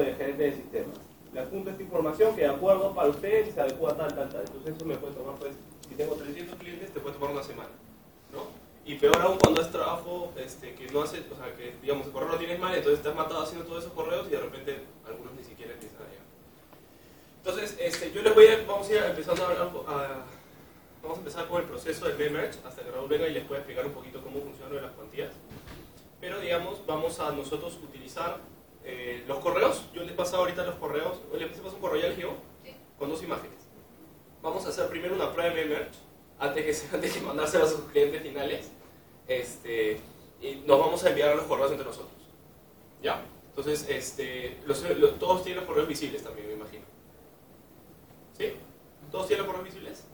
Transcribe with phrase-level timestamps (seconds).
[0.00, 0.98] de gerente de sistemas.
[1.32, 4.40] Le adjunto esta información que de acuerdo para usted se adecua tal, tal, tal.
[4.40, 5.52] Entonces eso me puede tomar, pues,
[5.88, 7.70] si tengo 300 clientes, te puede tomar una semana.
[8.32, 8.60] ¿no?
[8.84, 12.12] Y peor aún cuando es trabajo este, que no hace, o sea, que digamos el
[12.12, 15.34] correo lo tienes mal, entonces has matado haciendo todos esos correos y de repente algunos
[15.34, 16.24] ni siquiera empiezan a llegar.
[17.38, 19.70] Entonces, este, yo les voy a, vamos a ir empezando a hablar,
[21.02, 23.44] vamos a empezar con el proceso del mail merge hasta que Raúl venga y les
[23.44, 25.30] pueda explicar un poquito cómo funciona las cuantías.
[26.20, 28.38] Pero digamos, vamos a nosotros utilizar
[28.90, 29.84] eh, los correos.
[29.94, 32.26] Yo les paso ahorita los correos, les paso un correo ya el
[32.98, 33.56] con dos imágenes.
[34.42, 35.90] Vamos a hacer primero una prueba de merge
[36.38, 38.70] antes que, antes que mandárselo a sus clientes finales.
[39.28, 40.00] Este,
[40.40, 42.12] y nos vamos a enviar los correos entre nosotros.
[43.02, 43.22] ¿Ya?
[43.50, 44.82] Entonces, este, los,
[45.18, 46.84] todos tienen los correos visibles también, me imagino.
[48.36, 48.52] ¿Sí?
[49.10, 50.04] ¿Todos tienen los correos visibles?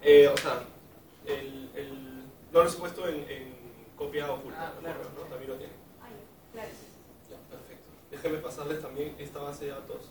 [0.00, 0.64] Eh, o sea,
[1.26, 3.54] el, el, no los he puesto en, en
[3.96, 5.00] copia oculta, ah, claro.
[5.16, 5.22] ¿no?
[5.22, 5.76] También lo tienen.
[6.00, 6.08] Ah,
[6.52, 6.68] claro.
[8.12, 8.18] Ya.
[8.18, 10.10] Déjenme pasarles también esta base de datos.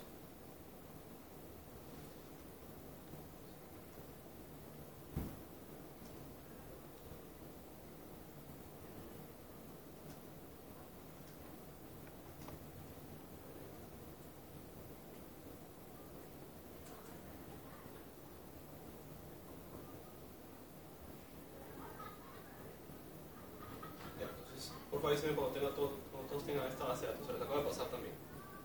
[25.01, 25.91] por favor cuando, tenga todo,
[26.31, 28.13] todos tengan esta base de datos, se les acaba de pasar también,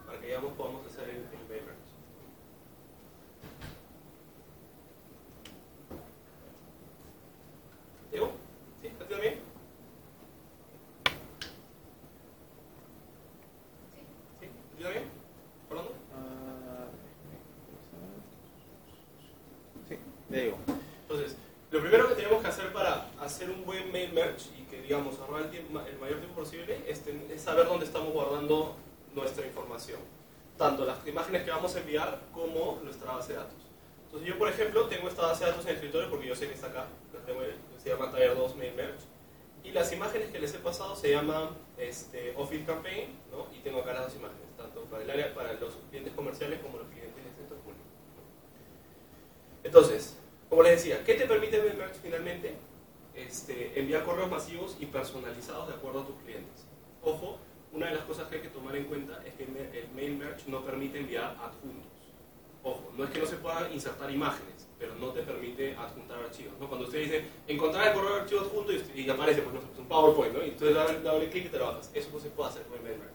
[0.06, 1.26] para que ya podamos hacer el, el.
[8.80, 8.88] ¿Sí?
[8.88, 9.34] ¿A ti también?
[13.90, 14.00] ¿Sí?
[14.40, 14.46] ¿Sí?
[14.46, 15.04] ¿A ti también?
[15.68, 15.90] ¿Fernando?
[15.90, 16.86] Uh,
[19.88, 19.98] sí.
[21.02, 21.36] Entonces,
[21.72, 25.50] lo primero que tenemos que hacer para hacer un buen mail merge digamos, ahorrar el,
[25.50, 27.02] tiempo, el mayor tiempo posible, es,
[27.42, 28.76] saber dónde estamos guardando
[29.14, 29.98] nuestra información.
[30.56, 33.58] Tanto las imágenes que vamos a enviar como nuestra base de datos.
[34.06, 36.46] Entonces yo, por ejemplo, tengo esta base de datos en el escritorio porque yo sé
[36.46, 36.86] que está acá,
[37.26, 37.40] tengo,
[37.82, 39.04] se llama Taller 2 Mail Merge.
[39.64, 43.48] Y las imágenes que les he pasado se llaman este, Office Campaign, ¿no?
[43.52, 46.78] y tengo acá las dos imágenes, tanto para el área, para los clientes comerciales como
[46.78, 47.82] los clientes del sector público.
[49.64, 50.16] Entonces,
[50.48, 52.54] como les decía, ¿qué te permite Mail Merge finalmente?
[53.16, 56.66] Este, enviar correos masivos y personalizados de acuerdo a tus clientes.
[57.02, 57.38] Ojo,
[57.72, 60.50] una de las cosas que hay que tomar en cuenta es que el mail merge
[60.50, 61.92] no permite enviar adjuntos.
[62.62, 66.54] Ojo, no es que no se puedan insertar imágenes, pero no te permite adjuntar archivos.
[66.58, 66.68] ¿no?
[66.68, 70.44] Cuando usted dice encontrar el correo de archivo adjunto y, aparece pues, un PowerPoint, ¿no?
[70.44, 71.90] y entonces dale, doble clic y te lo bajas.
[71.94, 73.14] Eso no se puede hacer con el mail merge.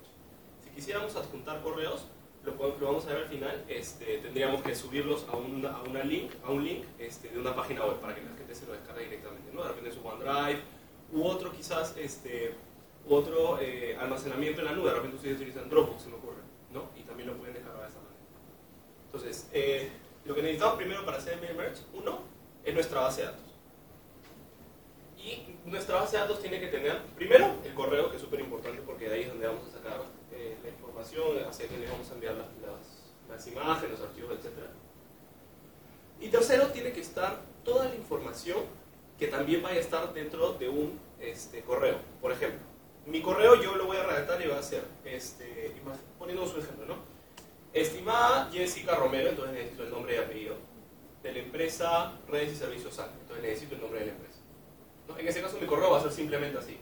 [0.63, 2.06] Si quisiéramos adjuntar correos,
[2.44, 6.31] lo, vamos a ver al final, este, tendríamos que subirlos a, una, a, una link,
[6.44, 9.03] a un link este, de una página web para que la gente se lo descargue
[9.03, 9.62] directamente, ¿no?
[9.62, 10.59] de repente su OneDrive
[11.12, 12.56] u otro quizás este,
[13.07, 16.41] otro eh, almacenamiento en la nube, de repente ustedes utilizan Dropbox, se me ocurre,
[16.72, 16.90] ¿no?
[16.96, 18.16] y también lo pueden descargar de esa manera.
[19.06, 19.90] Entonces, eh,
[20.25, 22.19] lo que necesitamos primero para hacer el merge, uno,
[22.63, 23.41] es nuestra base de datos.
[25.18, 28.81] Y nuestra base de datos tiene que tener, primero, el correo, que es súper importante
[28.84, 30.01] porque de ahí es donde vamos a sacar
[30.63, 32.47] la información, hacia quién le vamos a enviar las,
[33.29, 34.52] las, imágenes, los archivos, etc.
[36.19, 38.59] Y tercero, tiene que estar toda la información
[39.18, 41.97] que también vaya a estar dentro de un este, correo.
[42.22, 42.59] Por ejemplo,
[43.06, 45.74] mi correo yo lo voy a redactar y va a ser, este,
[46.18, 46.96] poniendo un ejemplo, ¿no?
[47.74, 50.56] Estimada Jessica Romero, entonces necesito el nombre y apellido,
[51.24, 54.40] de la empresa Redes y Servicios SAC, entonces necesito el nombre de la empresa.
[55.18, 56.80] En ese caso mi correo va a ser simplemente así,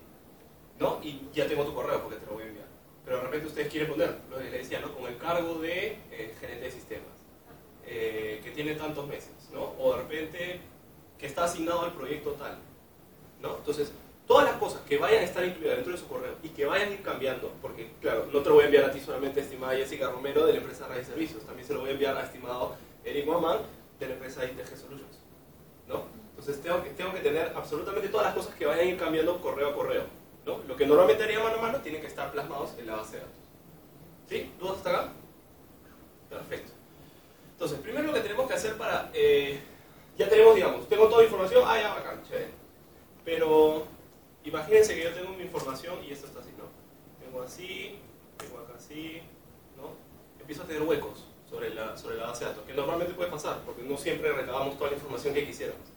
[0.79, 0.99] ¿no?
[1.03, 2.68] Y ya tengo tu correo porque te lo voy a enviar
[3.09, 4.93] pero de repente ustedes quieren poner, le decía, ¿no?
[4.93, 7.07] con el cargo de eh, gerente de sistemas,
[7.83, 9.73] eh, que tiene tantos meses, ¿no?
[9.79, 10.59] o de repente
[11.17, 12.59] que está asignado al proyecto tal.
[13.41, 13.57] ¿no?
[13.57, 13.91] Entonces,
[14.27, 16.89] todas las cosas que vayan a estar incluidas dentro de su correo y que vayan
[16.89, 19.75] a ir cambiando, porque claro, no te lo voy a enviar a ti solamente, estimada
[19.75, 22.75] Jessica Romero de la empresa Ray Servicios, también se lo voy a enviar a estimado
[23.03, 23.57] Eric Maman
[23.99, 25.17] de la empresa ITG Solutions.
[25.87, 26.03] ¿no?
[26.29, 29.41] Entonces, tengo que, tengo que tener absolutamente todas las cosas que vayan a ir cambiando
[29.41, 30.18] correo a correo.
[30.45, 33.21] Lo que normalmente haría mano a mano tiene que estar plasmados en la base de
[33.21, 33.37] datos.
[34.27, 34.51] ¿Sí?
[34.59, 35.11] ¿Dudas hasta acá?
[36.29, 36.71] Perfecto.
[37.53, 39.09] Entonces, primero lo que tenemos que hacer para...
[39.13, 39.59] Eh,
[40.17, 42.49] ya tenemos, digamos, tengo toda la información, ah, ya, bacán, chévere.
[43.25, 43.85] Pero
[44.43, 46.65] imagínense que yo tengo mi información y esto está así, ¿no?
[47.23, 47.99] Tengo así,
[48.37, 49.21] tengo acá así,
[49.77, 49.91] ¿no?
[50.39, 53.59] Empiezo a tener huecos sobre la, sobre la base de datos, que normalmente puede pasar,
[53.65, 55.87] porque no siempre recabamos toda la información que quisiéramos.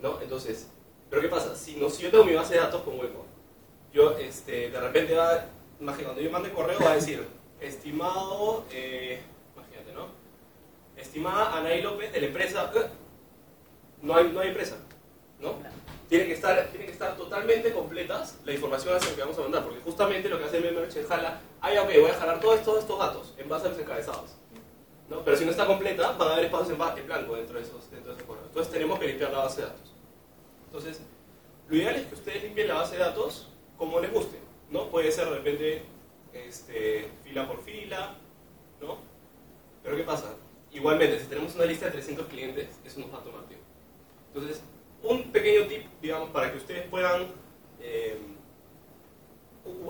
[0.00, 0.20] ¿No?
[0.20, 0.68] Entonces,
[1.10, 1.54] ¿pero qué pasa?
[1.56, 3.26] Si, no, si yo tengo mi base de datos con huecos,
[3.96, 5.46] yo este, de repente va,
[5.80, 7.26] imagínate, cuando yo mande correo va a decir,
[7.60, 9.22] estimado, eh,
[9.54, 10.08] imagínate, ¿no?
[10.96, 12.70] Estimada Anaí López de la empresa,
[14.02, 14.76] no hay, no hay empresa,
[15.40, 15.54] ¿no?
[16.08, 19.42] tienen que estar, tienen que estar totalmente completas la información hacia lo que vamos a
[19.42, 22.40] mandar, porque justamente lo que hace el MailMerge es jala, ah, ok, voy a jalar
[22.40, 24.36] todos estos, estos datos en base a los encabezados.
[25.08, 25.24] ¿no?
[25.24, 28.12] Pero si no está completa, van a haber espacios en blanco dentro de esos, dentro
[28.12, 28.46] de esos correos.
[28.48, 29.94] Entonces tenemos que limpiar la base de datos.
[30.66, 31.00] Entonces,
[31.68, 34.38] lo ideal es que ustedes limpien la base de datos como les guste,
[34.70, 34.88] ¿no?
[34.88, 35.82] Puede ser de repente
[36.32, 38.14] este, fila por fila,
[38.80, 38.98] ¿no?
[39.82, 40.34] Pero ¿qué pasa?
[40.72, 43.64] Igualmente, si tenemos una lista de 300 clientes, eso nos va a tomar tiempo.
[44.34, 44.60] Entonces,
[45.02, 47.28] un pequeño tip, digamos, para que ustedes puedan
[47.80, 48.18] eh,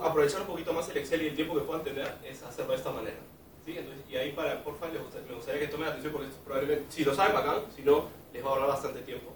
[0.03, 2.79] aprovechar un poquito más el Excel y el tiempo que puedan tener, es hacerlo de
[2.79, 3.17] esta manera.
[3.65, 3.77] ¿sí?
[4.09, 4.63] Y ahí, para, les
[5.03, 8.09] gusta- me gustaría que tomen atención porque esto probablemente, si lo saben, bacán, si no,
[8.33, 9.33] les va a ahorrar bastante tiempo.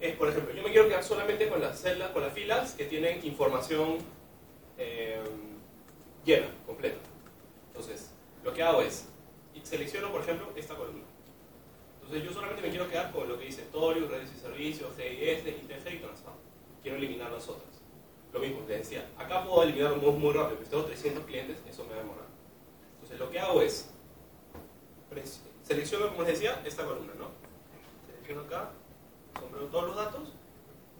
[0.00, 0.54] Es, por ejemplo,
[1.02, 3.98] solamente con las celdas, con las filas que tienen información
[4.76, 5.20] eh,
[6.24, 6.98] llena, completa.
[7.68, 8.10] Entonces,
[8.44, 9.08] lo que hago es,
[9.62, 11.04] selecciono, por ejemplo, esta columna.
[12.00, 15.46] Entonces, yo solamente me quiero quedar con lo que dice Torius, redes y servicios, GIS,
[15.46, 16.36] ITG y Transform.
[16.82, 17.68] Quiero eliminar las otras.
[18.32, 21.58] Lo mismo, les decía, acá puedo eliminarlo muy, muy rápido, pero si tengo 300 clientes,
[21.68, 22.26] eso me va a demorar.
[22.94, 23.90] Entonces, lo que hago es,
[25.62, 27.30] selecciono, como les decía, esta columna, ¿no?
[28.06, 28.70] Selecciono acá,
[29.34, 30.32] comprendo todos los datos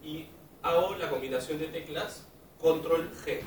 [0.02, 0.26] y
[0.62, 2.26] hago la combinación de teclas
[2.60, 3.40] Control G.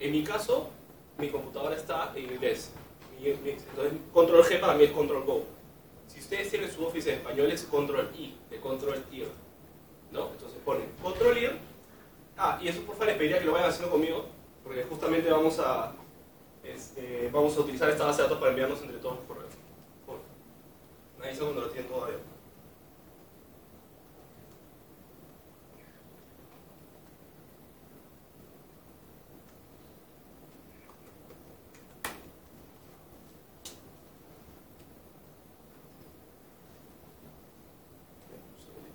[0.00, 0.70] En mi caso,
[1.18, 2.72] mi computadora está en inglés.
[3.22, 5.44] Entonces, Control G para mí es Control Go.
[6.06, 9.28] Si ustedes tienen su Office en español es Control I, de Control IR.
[10.12, 10.30] ¿No?
[10.30, 11.56] Entonces ponen Control IR.
[12.36, 14.26] Ah, y eso por favor les pediría que lo vayan haciendo conmigo,
[14.62, 15.92] porque justamente vamos a,
[16.64, 19.54] este, vamos a utilizar esta base de datos para enviarnos entre todos los correos.
[21.18, 22.24] Me avisa cuando lo tienen todo abierto.
[38.42, 38.94] Un segundito.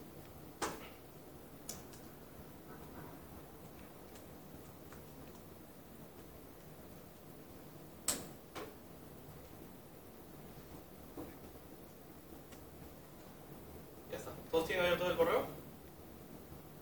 [14.12, 14.32] Ya está.
[14.52, 15.46] ¿Todos tienen abierto el correo?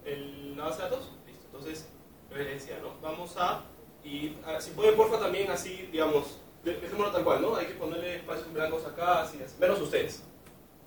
[0.06, 1.12] ¿El, ¿La base de datos?
[1.26, 1.46] Listo.
[1.48, 1.88] Entonces,
[2.30, 2.94] que les decía, ¿no?
[3.02, 3.64] Vamos a...
[4.04, 7.56] Y ah, si pueden, porfa, también así, digamos, de- dejémoslo tal cual, ¿no?
[7.56, 9.56] Hay que ponerle espacios blancos acá, así, así.
[9.60, 10.24] Menos ustedes.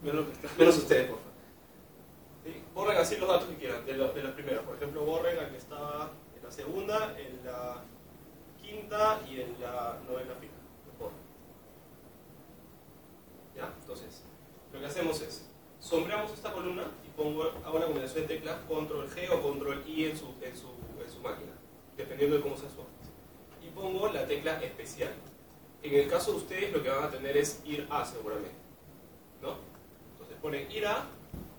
[0.01, 0.25] Menos,
[0.59, 1.25] menos ustedes, porfa.
[2.45, 2.63] ¿Sí?
[2.75, 4.63] Borren así los datos que quieran, de, de las primeras.
[4.65, 7.83] Por ejemplo, borren al que estaba en la segunda, en la
[8.63, 10.53] quinta y en la novena fila.
[13.57, 13.75] ¿Ya?
[13.81, 14.23] Entonces,
[14.73, 15.47] lo que hacemos es,
[15.81, 16.31] sombreamos
[16.61, 20.27] columna y pongo, hago una combinación de teclas Control G o Control I en su,
[20.43, 20.69] en su,
[21.03, 21.53] en su máquina,
[21.97, 23.11] dependiendo de cómo sea su Office.
[23.63, 25.13] Y pongo la tecla especial.
[25.83, 28.59] En el caso de ustedes, lo que van a tener es ir a seguramente.
[29.41, 29.57] ¿No?
[30.13, 31.07] Entonces ponen ir a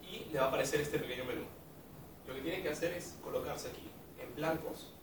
[0.03, 1.45] y le va a aparecer este pequeño menú.
[2.27, 3.89] Lo que tienen que hacer es colocarse aquí
[4.19, 4.93] en blancos,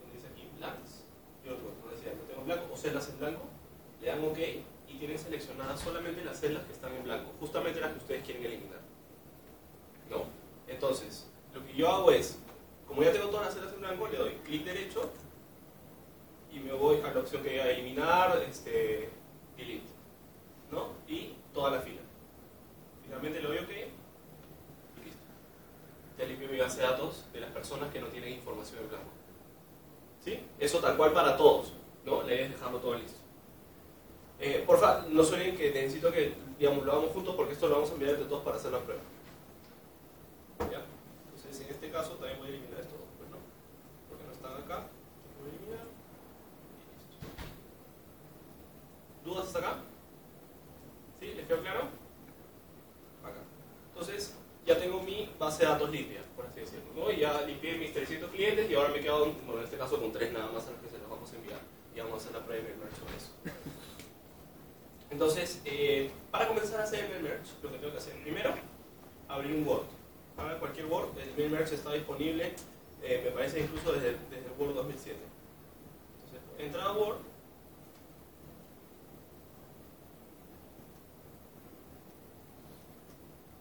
[0.00, 1.04] donde dice aquí blanks,
[1.44, 3.42] yo como decía, lo tengo en blanco, o celdas en blanco,
[4.00, 4.38] le dan OK
[4.86, 8.44] y tienen seleccionadas solamente las celdas que están en blanco, justamente las que ustedes quieren
[8.44, 8.83] eliminar.
[10.68, 12.38] Entonces, lo que yo hago es,
[12.86, 15.10] como ya tengo todas las celdas en blanco, le doy clic derecho
[16.52, 19.10] y me voy a la opción que diga eliminar, este,
[19.56, 19.86] delete,
[20.70, 20.88] ¿no?
[21.08, 22.00] Y toda la fila.
[23.02, 25.22] Finalmente le doy OK y listo.
[26.18, 29.10] Ya limpio mi base de datos de las personas que no tienen información en blanco.
[30.24, 30.40] ¿Sí?
[30.58, 31.72] Eso tal cual para todos,
[32.04, 32.22] ¿no?
[32.22, 33.18] La idea es dejarlo todo listo.
[34.40, 37.90] Eh, porfa, no suelen que necesito que digamos, lo hagamos juntos porque esto lo vamos
[37.90, 39.02] a enviar entre todos para hacer la prueba.
[40.58, 40.82] ¿Ya?
[41.26, 43.38] Entonces, en este caso también voy a eliminar esto, pues no,
[44.08, 44.86] porque no están acá.
[45.40, 45.86] Voy a eliminar
[46.78, 47.26] y listo.
[49.24, 49.76] ¿Dudas hasta acá?
[51.20, 51.34] ¿Sí?
[51.34, 51.80] ¿Les quedó claro?
[53.22, 53.40] Acá.
[53.92, 54.34] Entonces,
[54.66, 56.92] ya tengo mi base de datos limpia, por así decirlo.
[56.94, 57.10] ¿no?
[57.10, 60.12] Y ya limpié mis 300 clientes y ahora me quedo, bueno, en este caso con
[60.12, 61.60] tres nada más a los que se los vamos a enviar.
[61.94, 63.30] Y vamos a hacer la de merge con eso.
[65.10, 68.54] Entonces, eh, para comenzar a hacer el merge, lo que tengo que hacer primero,
[69.28, 69.84] abrir un Word.
[70.36, 72.54] Abra cualquier Word, el mail merge está disponible,
[73.02, 75.18] eh, me parece incluso desde, desde el Word 2007.
[76.24, 77.18] Entonces, entra a Word.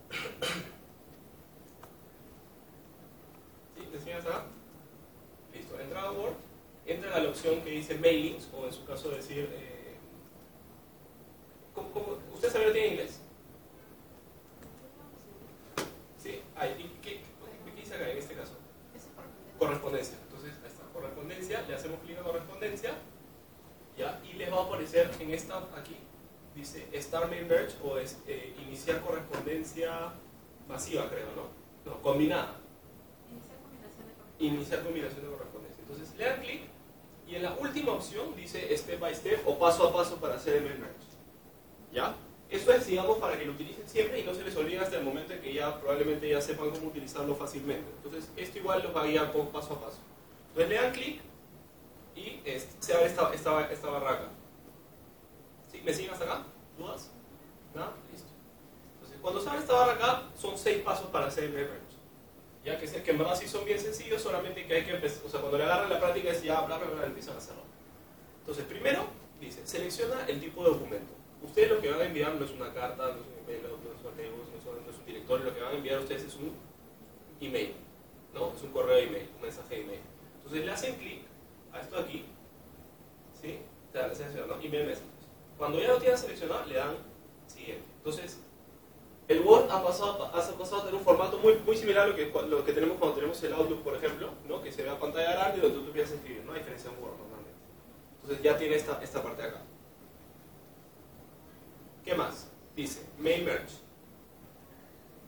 [3.76, 3.82] ¿Sí?
[3.92, 4.24] ¿Te enseñas?
[5.54, 6.34] Listo, entra a Word,
[6.86, 9.50] entra a la opción que dice mailings, o en su caso decir...
[9.54, 9.96] eh,
[11.74, 13.20] ¿cómo- cómo- ¿Usted sabe lo tiene en inglés?
[16.22, 17.22] Sí, ahí, ¿y qué,
[17.66, 18.54] qué dice acá en este caso?
[19.60, 20.18] Correspondencia.
[20.24, 22.94] Entonces, ahí está, correspondencia, le hacemos clic a correspondencia,
[23.98, 24.22] ¿ya?
[24.30, 25.98] Y les va a aparecer en esta, aquí,
[26.56, 30.14] dice Start Mail Merge o es eh, iniciar correspondencia
[30.68, 31.92] masiva, creo, ¿no?
[31.92, 32.56] No, combinada.
[34.40, 35.82] iniciar combinación de correspondencia.
[35.82, 36.62] Entonces le dan clic
[37.28, 40.58] y en la última opción dice step by step o paso a paso para hacer
[40.58, 40.94] el merge.
[41.92, 42.16] ¿Ya?
[42.50, 45.04] Esto es, digamos, para que lo utilicen siempre y no se les olvide hasta el
[45.04, 47.90] momento en que ya probablemente ya sepan cómo utilizarlo fácilmente.
[47.98, 49.98] Entonces, esto igual los va a guiar paso a paso.
[50.50, 51.22] Entonces le dan clic
[52.16, 52.42] y
[52.80, 54.28] se abre esta, esta, esta barraca.
[55.72, 55.82] ¿Sí?
[55.84, 56.44] ¿Me siguen hasta acá?
[56.78, 57.10] ¿Dudas?
[57.76, 57.94] ¿Nada?
[58.12, 58.28] Listo.
[58.96, 61.70] Entonces, cuando se esta barraca, son seis pasos para hacer el.
[62.64, 65.42] Ya que, que en verdad son bien sencillos, solamente que hay que empezar, o sea,
[65.42, 67.64] cuando le agarran la práctica es ya bla, bla, bla, empiezan a hacerlo.
[68.40, 69.06] Entonces, primero,
[69.42, 71.14] dice, selecciona el tipo de documento.
[71.42, 73.68] Ustedes lo que van a enviar no es una carta, no es un email, no
[73.68, 76.54] es un no es un directorio, lo que van a enviar a ustedes es un
[77.42, 77.74] email,
[78.34, 78.54] ¿no?
[78.56, 80.00] Es un correo de email, un mensaje de email.
[80.38, 81.22] Entonces le hacen clic
[81.74, 82.26] a esto de aquí,
[83.42, 83.60] ¿sí?
[83.92, 85.10] Te dan seleccionado, email messages.
[85.58, 86.96] Cuando ya lo tienen seleccionado, le dan
[87.98, 88.40] Entonces,
[89.28, 92.16] el Word ha pasado, ha pasado a tener un formato muy, muy similar a lo
[92.16, 94.62] que, lo que tenemos cuando tenemos el Outlook, por ejemplo, ¿no?
[94.62, 96.52] que se ve a pantalla grande donde tú empiezas a escribir, ¿no?
[96.52, 97.52] a diferencia de Word normalmente.
[98.22, 99.62] Entonces ya tiene esta, esta parte de acá.
[102.04, 102.48] ¿Qué más?
[102.76, 103.78] Dice, main merge.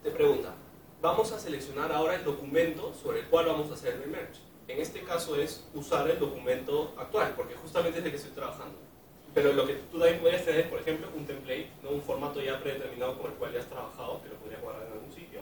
[0.04, 0.54] Te pregunta,
[1.02, 4.42] vamos a seleccionar ahora el documento sobre el cual vamos a hacer el main merge.
[4.68, 8.76] En este caso es usar el documento actual, porque justamente es el que estoy trabajando.
[9.34, 11.92] Pero lo que tú también podrías tener es, por ejemplo, un template, ¿no?
[11.92, 14.94] un formato ya predeterminado con el cual ya has trabajado, que lo podrías guardar en
[14.94, 15.42] algún sitio,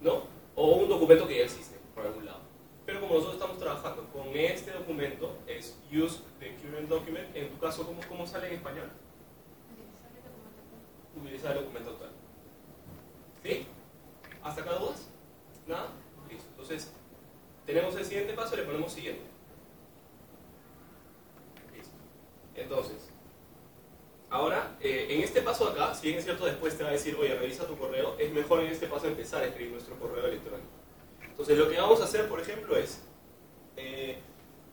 [0.00, 0.22] ¿no?
[0.54, 2.40] o un documento que ya existe por algún lado.
[2.86, 7.36] Pero como nosotros estamos trabajando con este documento, es use the current document.
[7.36, 8.88] En tu caso, ¿cómo, cómo sale en español?
[11.20, 12.10] utilizar el documento actual.
[13.42, 13.66] ¿Sí?
[14.42, 15.06] ¿Hasta acá dudas?
[15.66, 15.88] ¿Nada?
[16.28, 16.46] Listo.
[16.50, 16.92] Entonces,
[17.64, 19.22] tenemos el siguiente paso y le ponemos siguiente.
[21.74, 21.94] Listo.
[22.54, 23.10] Entonces,
[24.30, 27.16] ahora, eh, en este paso acá, si bien es cierto, después te va a decir,
[27.16, 30.68] oye, revisa tu correo, es mejor en este paso empezar a escribir nuestro correo electrónico.
[31.22, 33.00] Entonces, lo que vamos a por ejemplo, es...
[33.76, 34.18] Eh,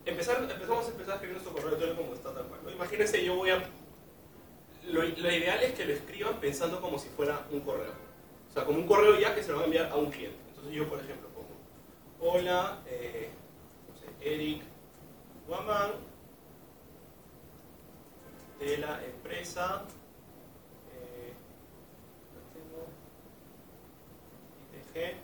[0.05, 2.73] empezar, empezamos a empezar a escribir nuestro correo electrónico como está tal cual.
[2.73, 3.63] Imagínense, yo voy a
[4.91, 7.93] lo, ideal es que lo escriban pensando como si fuera un correo.
[8.49, 10.37] O sea, como un correo ya que se lo va a enviar a un cliente.
[10.49, 11.49] Entonces yo, por ejemplo, pongo,
[12.19, 13.29] hola, eh,
[13.89, 14.61] no sé, Eric
[15.47, 15.91] Guamán,
[18.59, 19.83] de la empresa
[20.93, 21.33] eh,
[24.93, 25.15] ITG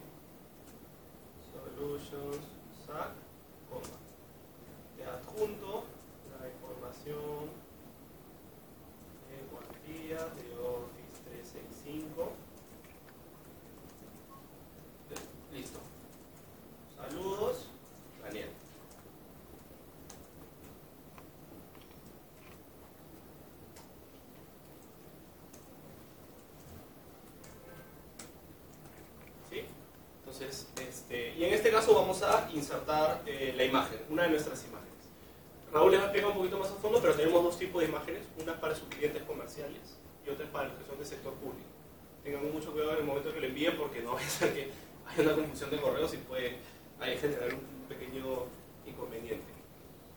[2.09, 2.45] Solutions
[2.85, 3.11] SAC,
[4.97, 5.83] Te adjunto
[6.39, 7.69] la información
[9.27, 12.31] de Office 365.
[15.51, 15.79] Listo.
[16.95, 17.65] Saludos,
[18.23, 18.49] Daniel.
[29.49, 29.65] ¿Sí?
[30.19, 34.63] Entonces, este, y en este caso vamos a insertar eh, la imagen, una de nuestras
[34.65, 34.89] imágenes.
[35.71, 37.87] Raúl les va a explicar un poquito más a fondo, pero tenemos dos tipos de
[37.87, 41.69] imágenes, una para sus clientes comerciales y otra para los que son del sector público.
[42.23, 44.71] Tengan mucho cuidado en el momento que lo envíen porque no va a ser que
[45.07, 46.57] haya una confusión de correos y puede
[46.99, 48.45] generar un pequeño
[48.85, 49.59] inconveniente.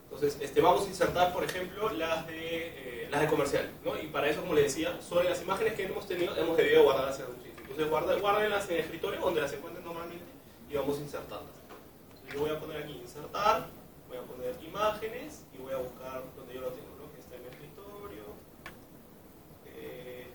[0.05, 3.99] Entonces, este, vamos a insertar, por ejemplo, las de, eh, las de comercial, ¿no?
[3.99, 7.19] Y para eso, como les decía, sobre las imágenes que hemos tenido, hemos debido guardarlas
[7.19, 7.63] en algún sitio.
[7.63, 10.25] Entonces, guárdenlas en el escritorio donde las encuentren normalmente
[10.69, 10.99] y vamos.
[10.99, 11.21] Entonces,
[12.33, 13.67] yo voy a poner aquí insertar,
[14.09, 17.13] voy a poner imágenes y voy a buscar donde yo lo tengo, ¿no?
[17.13, 18.25] que está en mi escritorio,
[19.67, 20.29] eh,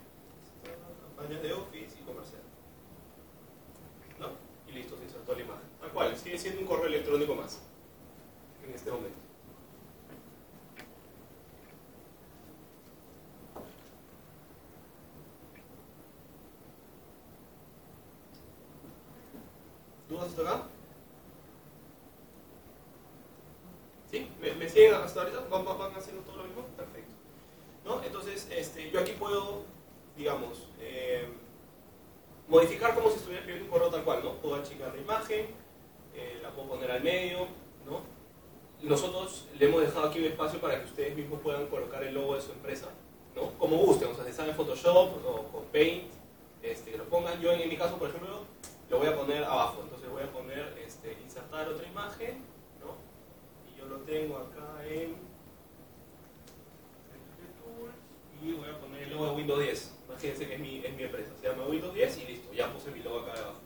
[1.18, 2.42] campañas de Office y comercial.
[4.20, 4.30] ¿No?
[4.68, 5.68] Y listo, se insertó la imagen.
[5.82, 7.62] Tal cual, sigue siendo un correo electrónico más
[8.64, 9.18] en este momento.
[20.08, 20.64] ¿Dudas hasta acá?
[24.10, 24.30] ¿Sí?
[24.68, 25.40] ¿Me, siguen hasta ahorita?
[25.50, 26.64] ¿Van, ¿Van, haciendo todo lo mismo?
[26.76, 27.14] Perfecto.
[27.86, 28.04] ¿No?
[28.04, 29.64] Entonces, este, yo aquí puedo,
[30.18, 31.26] digamos, eh,
[32.50, 34.34] modificar como si estuviera escribiendo un correo tal cual, ¿no?
[34.42, 35.46] Puedo achicar la imagen,
[36.14, 37.48] eh, la puedo poner al medio,
[37.86, 38.02] ¿no?
[38.82, 42.36] Nosotros le hemos dejado aquí un espacio para que ustedes mismos puedan colocar el logo
[42.36, 42.88] de su empresa,
[43.38, 43.58] ¿no?
[43.58, 46.12] Como gusten, o sea, si saben Photoshop o con Paint,
[46.62, 47.40] este, que lo pongan.
[47.40, 48.42] Yo en mi caso, por ejemplo,
[48.90, 52.44] lo voy a poner abajo, entonces voy a poner, este, insertar otra imagen,
[53.86, 55.28] lo tengo acá en
[58.42, 59.94] y voy a poner el logo de Windows 10.
[60.10, 61.32] Imagínense que es mi, es mi empresa.
[61.42, 63.60] Se llama Windows 10 y listo, ya puse mi logo acá abajo.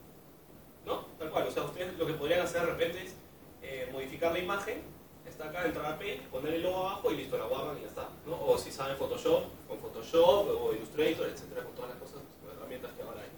[0.85, 1.05] ¿No?
[1.19, 1.47] Tal cual.
[1.47, 3.15] O sea, ustedes lo que podrían hacer de repente es
[3.61, 4.81] eh, modificar la imagen.
[5.25, 7.87] Está acá, entrar a Paint, poner el logo abajo y listo, la guardan y ya
[7.87, 8.09] está.
[8.25, 8.43] ¿no?
[8.43, 12.91] O si saben Photoshop, con Photoshop o Illustrator, etcétera, con todas las cosas, las herramientas
[12.93, 13.29] que ahora hay.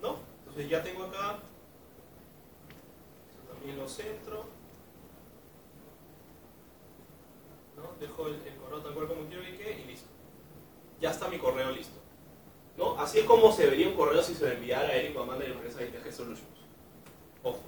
[0.00, 0.16] ¿No?
[0.40, 1.38] Entonces ya tengo acá,
[3.30, 4.61] eso también lo centro.
[8.00, 10.08] Dejo el, correo tal cual como quiero y que, y listo.
[11.00, 11.98] Ya está mi correo listo.
[12.76, 12.98] ¿No?
[12.98, 15.48] Así es como se vería un correo si se lo enviara a Eric Guamán de
[15.48, 16.48] la empresa ITG Solutions.
[17.42, 17.60] Ojo.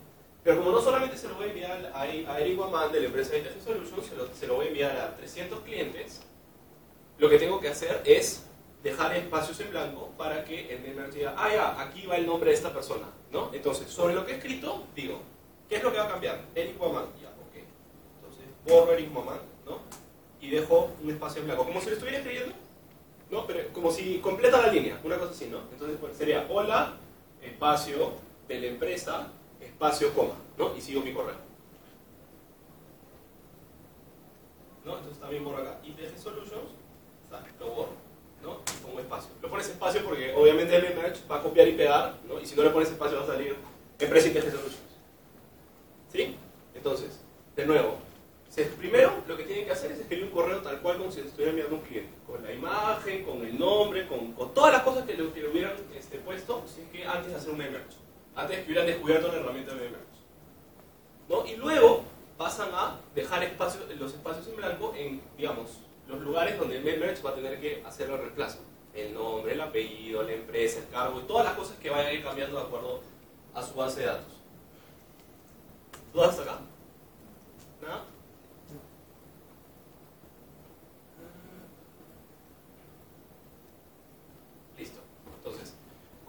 [0.43, 3.37] Pero como no solamente se lo voy a enviar a, Eric Guamán de la empresa
[3.37, 6.23] ITG Solutions, se lo, se lo voy a enviar a 300 clientes,
[7.19, 8.47] lo que tengo que hacer es
[8.85, 12.51] dejar espacios en blanco para que el mail diga, ah, ya, aquí va el nombre
[12.51, 13.51] de esta persona, ¿no?
[13.53, 15.21] Entonces, sobre lo que he escrito, digo,
[15.69, 16.45] ¿qué es lo que va a cambiar?
[16.55, 17.65] Eric Guamán, ya, ok.
[18.17, 19.79] Entonces, borro Eric Guamán, ¿no?
[20.45, 22.55] Y dejo un espacio en blanco, como si lo estuviera escribiendo,
[23.31, 23.47] ¿no?
[23.47, 25.61] Pero como si completa la línea, una cosa así, ¿no?
[25.73, 26.97] Entonces, pues, sería hola,
[27.41, 28.13] espacio
[28.47, 30.77] de la empresa, espacio, coma, ¿no?
[30.77, 31.37] Y sigo mi correo.
[34.85, 34.99] ¿No?
[34.99, 35.79] Entonces también borro acá.
[35.83, 36.73] Y deje solutions,
[37.59, 37.93] lo borro.
[38.43, 38.59] ¿no?
[38.71, 39.31] Y pongo espacio.
[39.41, 42.39] Lo pones espacio porque obviamente el merge va a copiar y pegar, ¿no?
[42.39, 43.57] Y si no le pones espacio va a salir
[43.99, 44.81] Empresa Intelligent Solutions.
[46.13, 46.37] ¿Sí?
[46.75, 47.19] Entonces,
[47.57, 47.97] de nuevo,
[48.63, 51.51] primero lo que tienen que hacer es escribir un correo tal cual como si estuviera
[51.51, 55.15] enviando un cliente, con la imagen, con el nombre, con, con todas las cosas que
[55.15, 57.79] le, hubieran este, puesto, si es que antes de hacer un merge,
[58.35, 59.97] antes de que hubieran descubierto la herramienta de merge.
[61.29, 61.47] ¿No?
[61.47, 62.05] Y luego
[62.37, 65.71] pasan a dejar espacios, los espacios en blanco en, digamos,
[66.09, 68.59] los lugares donde el merge va a tener que hacer el reemplazo.
[68.93, 72.13] El nombre, el apellido, la empresa, el cargo y todas las cosas que vayan a
[72.13, 73.01] ir cambiando de acuerdo
[73.53, 74.33] a su base de datos.
[76.13, 76.59] ¿Dudas acá?
[77.83, 78.05] ¿Nada?
[84.79, 85.01] Listo.
[85.39, 85.75] Entonces,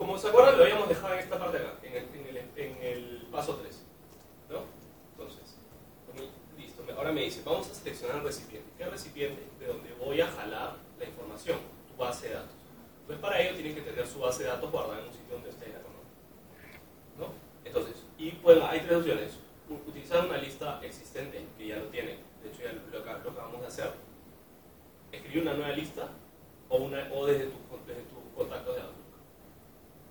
[0.06, 2.82] como se acuerdan, lo habíamos dejado en esta parte acá, en el, en el, en
[2.82, 3.82] el paso 3.
[4.50, 4.60] ¿No?
[5.12, 5.56] Entonces,
[6.56, 6.84] listo.
[6.96, 8.70] Ahora me dice, vamos a seleccionar el recipiente.
[8.78, 9.42] ¿Qué recipiente?
[9.58, 11.58] De donde voy a jalar la información,
[11.90, 12.52] tu base de datos.
[13.00, 15.50] Entonces, para ello tienen que tener su base de datos guardada en un sitio donde
[15.50, 15.78] esté la
[17.18, 17.32] ¿No?
[17.64, 19.32] Entonces, y pues hay tres opciones
[19.68, 23.90] utilizar una lista existente, que ya lo tiene, de hecho ya lo, acabamos de hacer,
[25.10, 26.08] escribir una nueva lista
[26.68, 29.06] o, una, o desde tu contacto de Outlook.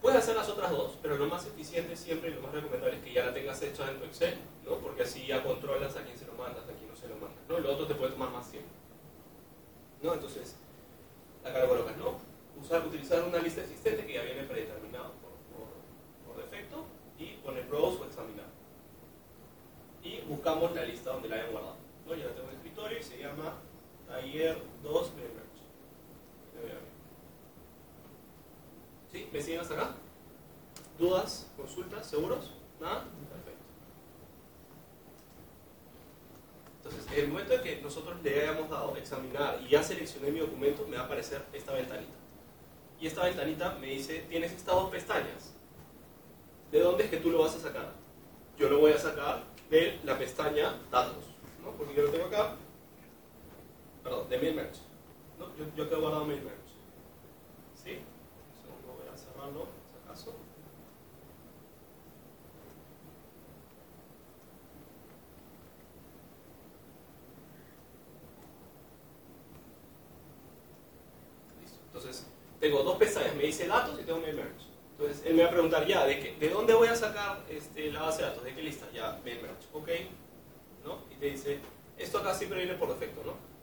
[0.02, 3.04] Puedes hacer las otras dos, pero lo más eficiente siempre y lo más recomendable es
[3.04, 4.36] que ya la tengas hecha en tu Excel,
[4.66, 4.78] ¿no?
[4.80, 7.44] porque así ya controlas a quién se lo mandas, a quién no se lo mandas.
[7.48, 7.60] ¿no?
[7.60, 8.70] Lo otro te puede tomar más tiempo.
[10.02, 10.14] ¿no?
[10.16, 10.56] Entonces,
[11.44, 12.18] acá lo colocas, ¿no?
[12.60, 16.86] Usar, utilizar una lista existente que ya viene predeterminado por, defecto
[17.20, 18.46] y poner browse o examinar
[20.04, 21.76] y buscamos la lista donde la hayan guardado.
[22.06, 22.16] ¿no?
[22.16, 23.54] Ya la tengo en escritorio y se llama
[24.08, 25.46] taller 2 members.
[29.12, 29.30] ¿Sí?
[29.32, 29.96] ¿Me siguen hasta acá?
[30.98, 31.48] ¿Dudas?
[31.58, 32.08] ¿Consultas?
[32.08, 32.52] ¿Seguros?
[32.80, 33.04] ¿Nada?
[33.04, 33.66] Perfecto.
[36.78, 40.40] Entonces, en el momento en que nosotros le hayamos dado examinar y ya seleccioné mi
[40.40, 42.14] documento, me va a aparecer esta ventanita.
[43.00, 45.54] Y esta ventanita me dice, tienes estas dos pestañas.
[46.72, 47.94] ¿De dónde es que tú lo vas a sacar?
[48.58, 51.26] Yo lo voy a sacar de la pestaña datos,
[51.64, 51.72] ¿no?
[51.72, 52.56] porque yo lo tengo acá,
[54.04, 54.82] perdón, de mail merge.
[55.40, 55.48] ¿no?
[55.58, 56.60] Yo, yo tengo guardado mail merge.
[57.76, 57.92] ¿Sí?
[57.92, 60.34] Entonces voy a cerrarlo, si acaso.
[71.62, 71.95] Listo.
[72.06, 72.28] Entonces,
[72.60, 74.52] tengo dos pestañas, me dice datos y tengo mail merge.
[74.92, 77.92] Entonces, él me va a preguntar ya, ¿de, qué, de dónde voy a sacar este,
[77.92, 78.44] la base de datos?
[78.44, 78.86] ¿De qué lista?
[78.94, 79.66] Ya, main merge.
[79.74, 79.90] Ok,
[80.86, 81.00] ¿no?
[81.12, 81.60] Y te dice,
[81.98, 83.56] esto acá siempre viene por defecto, ¿no?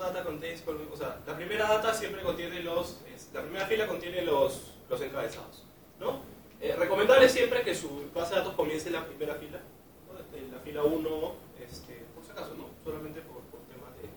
[0.00, 3.00] Data contains, o sea, la primera data siempre contiene los,
[3.32, 5.64] la primera fila contiene los, los encabezados,
[5.98, 6.20] ¿no?
[6.60, 9.60] Eh, recomendable siempre que su base de datos comience en la primera fila,
[10.08, 10.18] ¿no?
[10.18, 12.66] Desde la fila 1, este, por si acaso, ¿no?
[12.84, 14.08] Solamente por, por temas de,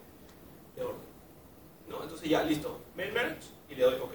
[0.76, 1.08] de orden,
[2.04, 3.38] Entonces ya, listo, main merge
[3.70, 4.14] y le doy OK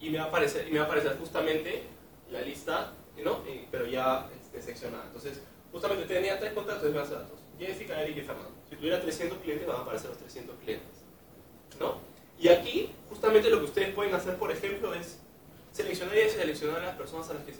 [0.00, 1.82] y me va a aparecer, y me va a aparecer justamente
[2.30, 3.42] la lista, ¿no?
[3.70, 4.86] pero ya este.
[4.86, 8.50] Entonces, justamente tenía tres contactos de base de datos, Jessica, Eric y Fernando.
[8.68, 10.88] Si tuviera 300 clientes, van a aparecer los 300 clientes.
[11.78, 11.98] ¿no?
[12.38, 15.18] Y aquí, justamente lo que ustedes pueden hacer, por ejemplo, es
[15.72, 17.54] seleccionar y seleccionar a las personas a las que,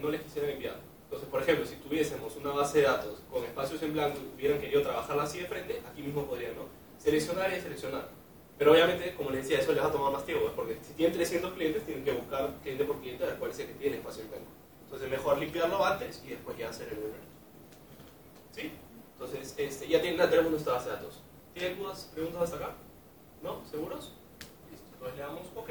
[0.00, 0.76] no les quisieran enviar.
[1.04, 4.60] Entonces, por ejemplo, si tuviésemos una base de datos con espacios en blanco y hubieran
[4.60, 6.77] querido trabajarla así de frente, aquí mismo podrían, ¿no?
[6.98, 8.08] Seleccionar y seleccionar.
[8.58, 11.14] Pero obviamente, como les decía, eso les va a tomar más tiempo, porque si tienen
[11.14, 14.24] 300 clientes, tienen que buscar cliente por cliente a cuál es el que tiene espacio
[14.24, 14.46] en blanco.
[14.84, 17.20] Entonces, mejor limpiarlo antes y después ya hacer el webinar.
[18.50, 18.72] ¿Sí?
[19.12, 21.22] Entonces, este, ya tienen, tenemos nuestra base de datos.
[21.54, 22.74] ¿Tienen dudas, preguntas hasta acá?
[23.42, 23.64] ¿No?
[23.70, 24.14] ¿Seguros?
[24.70, 24.86] Listo.
[24.94, 25.68] Entonces le damos OK.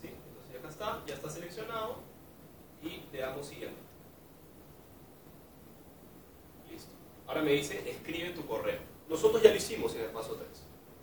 [0.00, 0.08] ¿Sí?
[0.28, 1.96] Entonces, acá está, ya está seleccionado
[2.82, 3.89] y le damos siguiente.
[7.30, 8.80] Ahora me dice, escribe tu correo.
[9.08, 10.48] Nosotros ya lo hicimos en el paso 3,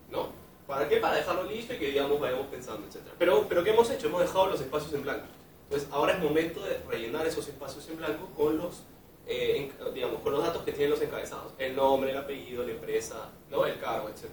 [0.10, 0.28] ¿no?
[0.68, 0.98] ¿Para qué?
[0.98, 2.98] Para dejarlo listo y que digamos vayamos pensando, etc.
[3.18, 4.08] Pero, pero ¿qué hemos hecho?
[4.08, 5.26] Hemos dejado los espacios en blanco.
[5.64, 8.84] Entonces ahora es momento de rellenar esos espacios en blanco con los
[9.26, 11.54] eh, digamos, con los datos que tienen los encabezados.
[11.58, 13.66] El nombre, el apellido, la empresa, ¿no?
[13.66, 14.26] el cargo, etc.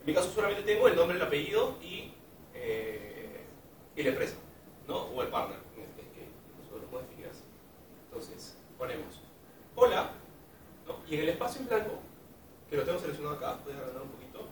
[0.00, 2.12] En mi caso solamente tengo el nombre, el apellido y,
[2.54, 3.40] eh,
[3.96, 4.34] la empresa,
[4.86, 5.04] ¿no?
[5.04, 6.26] O el partner, es que- que
[6.58, 7.10] nosotros lo podemos.
[8.06, 9.20] Entonces, ponemos
[9.76, 10.10] hola,
[11.08, 11.98] y en el espacio en blanco,
[12.68, 14.48] que lo tengo seleccionado acá, voy agrandar un poquito.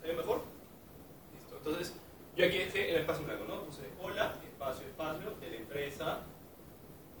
[0.00, 0.42] ¿Se ve mejor?
[1.34, 1.56] Listo.
[1.56, 1.94] Entonces,
[2.36, 3.64] yo aquí dejé en el espacio en blanco, ¿no?
[3.64, 6.20] Puse hola, espacio, espacio, de la empresa,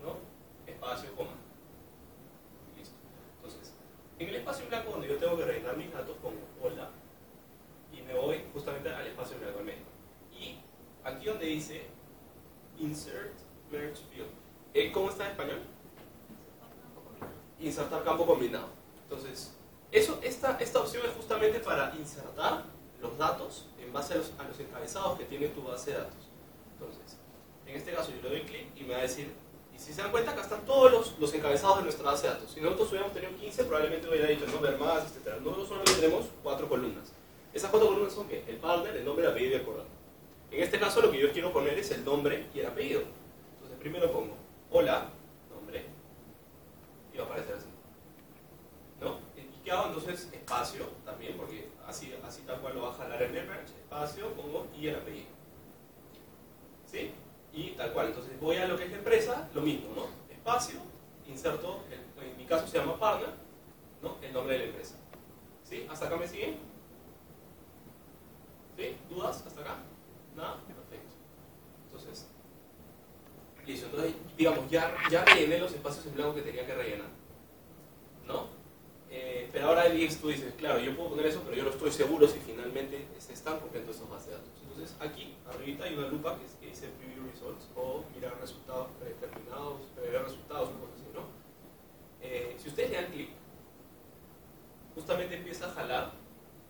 [0.02, 0.16] ¿no?
[0.70, 1.32] Espacio, coma.
[2.78, 2.94] Listo.
[3.36, 3.74] Entonces,
[4.18, 6.88] en el espacio en blanco donde yo tengo que rellenar mis datos pongo hola
[7.92, 9.84] y me voy justamente al espacio en blanco al medio.
[10.32, 10.58] Y
[11.04, 11.99] aquí donde dice
[12.80, 13.32] insert
[13.70, 14.28] merge field.
[14.74, 15.58] Eh, ¿Cómo está en español?
[17.60, 18.68] Insertar campo combinado.
[19.04, 19.52] Entonces,
[19.92, 22.64] eso, esta, esta opción es justamente para insertar
[23.00, 26.28] los datos en base a los, encabezados que tiene tu base de datos.
[26.72, 27.16] Entonces,
[27.66, 29.32] en este caso yo le doy clic y me va a decir,
[29.74, 32.34] y si se dan cuenta, acá están todos los, los encabezados de nuestra base de
[32.34, 32.50] datos.
[32.52, 35.40] Si nosotros hubiéramos tenido 15, probablemente hubiera dicho no ver más, etc.
[35.40, 37.12] Nosotros solamente tenemos cuatro columnas.
[37.52, 38.44] Esas cuatro columnas son ¿qué?
[38.46, 39.99] el partner, el nombre, el apellido y el correo.
[40.50, 43.02] En este caso lo que yo quiero poner es el nombre y el apellido.
[43.54, 44.34] Entonces primero pongo
[44.70, 45.08] hola,
[45.54, 45.84] nombre,
[47.12, 47.66] y va a aparecer así.
[49.00, 49.18] ¿No?
[49.36, 50.28] ¿Y qué hago entonces?
[50.32, 54.66] Espacio también, porque así, así tal cual lo va a jalar el merge, espacio, pongo
[54.78, 55.28] y el apellido.
[56.86, 57.12] ¿Sí?
[57.52, 58.08] Y tal cual.
[58.08, 60.06] Entonces voy a lo que es la empresa, lo mismo, ¿no?
[60.32, 60.80] Espacio,
[61.28, 63.30] inserto, el- en mi caso se llama partner,
[64.02, 64.16] ¿no?
[64.22, 64.96] El nombre de la empresa.
[65.64, 65.86] ¿Sí?
[65.90, 66.58] ¿Hasta acá me siguen?
[68.76, 68.96] ¿Sí?
[69.08, 69.44] ¿Dudas?
[69.46, 69.76] ¿Hasta acá?
[70.40, 70.56] ¿Nada?
[70.66, 71.12] Perfecto.
[71.86, 72.26] Entonces,
[73.66, 73.86] listo.
[73.86, 77.08] Entonces, digamos, ya, ya rellené los espacios en blanco que tenía que rellenar.
[78.26, 78.46] ¿No?
[79.10, 79.84] Eh, pero ahora
[80.20, 83.32] tú dices, claro, yo puedo poner eso, pero yo no estoy seguro si finalmente se
[83.32, 84.48] están cumpliendo esas bases de datos.
[84.62, 88.88] Entonces, aquí, arribita, hay una lupa que, es- que dice Preview Results o mirar resultados
[89.00, 91.22] predeterminados, prever resultados, o cosas así, ¿no?
[92.22, 93.30] Eh, si ustedes le dan clic,
[94.94, 96.12] justamente empieza a jalar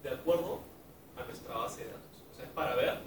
[0.02, 0.61] de acuerdo
[1.16, 2.24] a nuestra base de datos.
[2.33, 2.98] O sea, es para ver,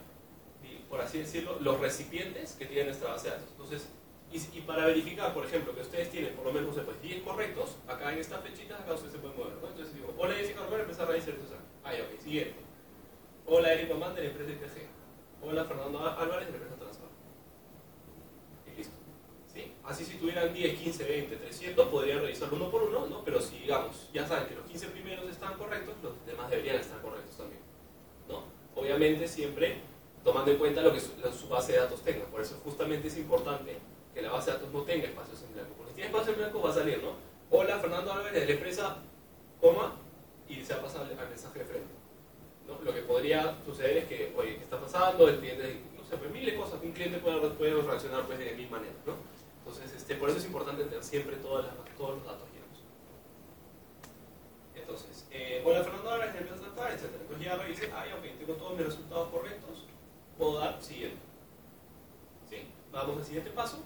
[0.93, 3.49] por así decirlo, los recipientes que tiene nuestra base de datos.
[3.53, 3.89] Entonces,
[4.31, 7.23] y, para verificar, por ejemplo, que ustedes tienen por lo menos, no sé, pues 10
[7.23, 9.69] correctos, acá en esta flechita, acá ustedes se pueden mover, ¿no?
[9.69, 11.33] Entonces digo, hola Jessica Romero, empezar a raíz de
[11.83, 12.59] Ah, ya, ok, siguiente.
[13.47, 14.87] Hola Eric la empresa ITG.
[15.41, 17.07] Hola Fernando Álvarez de la empresa Transfer.
[18.71, 18.93] Y listo.
[19.51, 19.73] ¿Sí?
[19.83, 23.25] Así si tuvieran 10, 15, 20, 300, podrían revisarlo uno por uno, ¿no?
[23.25, 27.01] Pero si, digamos, ya saben que los 15 primeros están correctos, los demás deberían estar
[27.01, 27.61] correctos también.
[28.29, 28.43] ¿no?
[28.75, 29.92] Obviamente siempre
[30.23, 32.25] tomando en cuenta lo que su, su base de datos tenga.
[32.25, 33.77] Por eso justamente es importante
[34.13, 35.73] que la base de datos no tenga espacios en blanco.
[35.77, 37.11] Porque si tiene espacio en blanco va a salir, ¿no?
[37.49, 38.97] Hola Fernando Álvarez de la empresa,
[39.59, 39.93] coma,
[40.47, 41.93] y se va a pasar al mensaje de frente.
[42.67, 42.79] ¿no?
[42.83, 45.27] Lo que podría suceder es que, oye, ¿qué está pasando?
[45.27, 48.53] El cliente, no sé, pues mil de cosas un cliente puede, puede reaccionar pues, de
[48.53, 49.13] mil maneras, ¿no?
[49.59, 52.83] Entonces, este, por eso es importante tener siempre todas las, todos los datos llenos.
[54.75, 57.11] Entonces, eh, hola Fernando Álvarez, de la empresa etc.
[57.21, 59.85] Entonces ya revisé, ah, ya, ok, tengo todos mis resultados correctos,
[60.39, 61.17] dar siguiente.
[62.49, 62.57] ¿Sí?
[62.91, 63.83] Vamos al siguiente paso.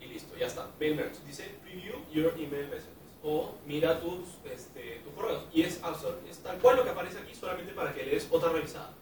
[0.00, 0.68] Y listo, ya está.
[0.78, 1.10] Mail.
[1.26, 2.94] Dice preview your email messages.
[3.22, 5.44] O mira tus, este, tus correos.
[5.52, 5.80] Y es,
[6.28, 8.92] es tal cual lo que aparece aquí, solamente para que le des otra revisada.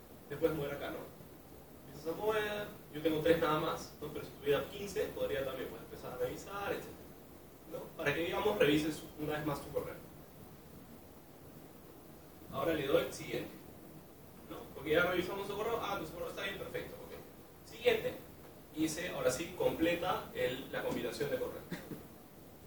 [0.41, 0.97] Puedes mover acá, ¿no?
[1.87, 2.67] Empiezas a mover.
[2.93, 4.09] Yo tengo tres nada más, ¿no?
[4.13, 6.85] pero si tuviera 15, podría también pues, empezar a revisar, etc.
[7.73, 7.81] ¿no?
[7.97, 9.97] Para que, digamos, revises una vez más tu correo.
[12.53, 13.64] Ahora le doy siguiente.
[14.85, 14.91] ¿No?
[14.91, 15.79] Ya revisamos su correo.
[15.83, 16.95] Ah, tu correo está bien, perfecto.
[16.97, 17.71] ok.
[17.71, 18.15] Siguiente.
[18.77, 21.61] Y dice, ahora sí, completa el- la combinación de correo.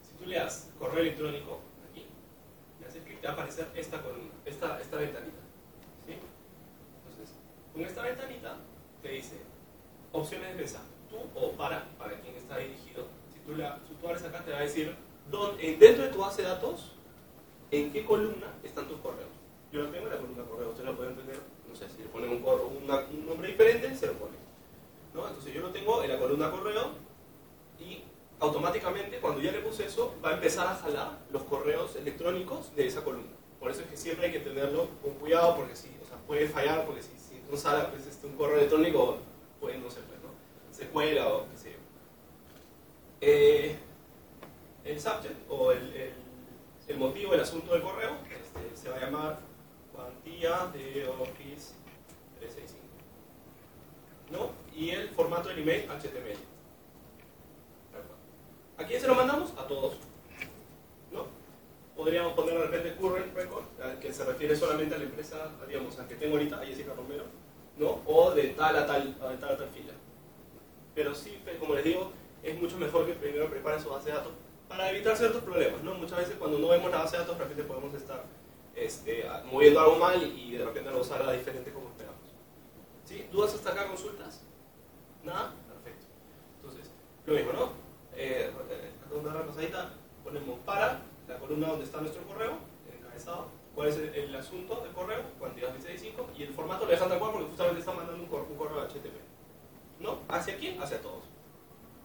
[0.02, 2.06] Si tú le das correo electrónico, aquí,
[2.82, 5.38] y haces clic, te va a aparecer esta columna, esta, esta ventanita.
[6.06, 6.14] ¿sí?
[7.04, 7.36] Entonces,
[7.74, 8.56] con esta ventanita
[9.02, 9.36] te dice
[10.14, 13.06] opciones de mensaje, tú o para, para quien está dirigido.
[13.34, 14.96] Si tú, la, si tú abres acá, te va a decir
[15.30, 16.94] dónde- en- dentro de tu base de datos,
[17.70, 19.30] en qué columna están tus correos.
[19.74, 21.38] Yo lo tengo en la columna correo, ustedes lo pueden tener,
[21.70, 24.38] no sé, si le ponen un, un nombre diferente, se lo ponen.
[25.14, 25.28] ¿no?
[25.28, 26.92] Entonces yo lo tengo en la columna correo
[27.80, 28.04] y
[28.40, 32.88] automáticamente cuando ya le puse eso va a empezar a jalar los correos electrónicos de
[32.88, 33.32] esa columna.
[33.60, 36.48] Por eso es que siempre hay que tenerlo con cuidado porque si, o sea, puede
[36.48, 37.10] fallar porque si,
[37.50, 39.18] no sale pues, este, un correo electrónico
[39.60, 40.30] puede no sé, pues, ¿no?
[40.72, 41.78] se cuela o qué sé yo.
[43.22, 43.76] Eh,
[44.84, 49.40] el subject o el motivo, el asunto del correo este, se va a llamar
[49.98, 51.74] cuantía de Office
[52.40, 52.78] 365.
[54.32, 54.52] ¿no?
[54.76, 56.38] Y el formato del email HTML.
[58.78, 59.52] ¿A quién se lo mandamos?
[59.58, 59.96] A todos.
[61.12, 61.26] ¿No?
[61.96, 63.66] Podríamos poner de repente current record,
[64.00, 67.24] que se refiere solamente a la empresa, digamos, a que tengo ahorita, a Jessica Romero,
[67.78, 68.02] ¿no?
[68.06, 69.94] O de tal a tal, de tal a tal fila.
[70.94, 72.12] Pero sí, pues, como les digo,
[72.44, 74.34] es mucho mejor que primero preparen su base de datos
[74.70, 75.96] para evitar ciertos problemas, ¿no?
[75.96, 78.24] Muchas veces cuando no vemos la base de datos, de podemos estar
[78.78, 82.22] este, moviendo algo mal y de repente no salga diferente como esperamos.
[83.04, 83.28] ¿Sí?
[83.32, 84.42] ¿Dudas hasta acá, consultas?
[85.24, 85.54] ¿Nada?
[85.68, 86.06] Perfecto.
[86.58, 86.92] Entonces,
[87.26, 87.70] lo mismo, ¿no?
[88.16, 88.52] Eh,
[89.12, 94.36] una repasadita, ponemos para la columna donde está nuestro correo, el encabezado, cuál es el,
[94.36, 97.94] asunto del correo, cantidad 65, y el formato lo dejan tal cual porque justamente está
[97.94, 99.18] mandando un, un correo HTTP.
[100.00, 100.20] ¿No?
[100.28, 100.80] ¿Hacia quién?
[100.82, 101.24] Hacia todos.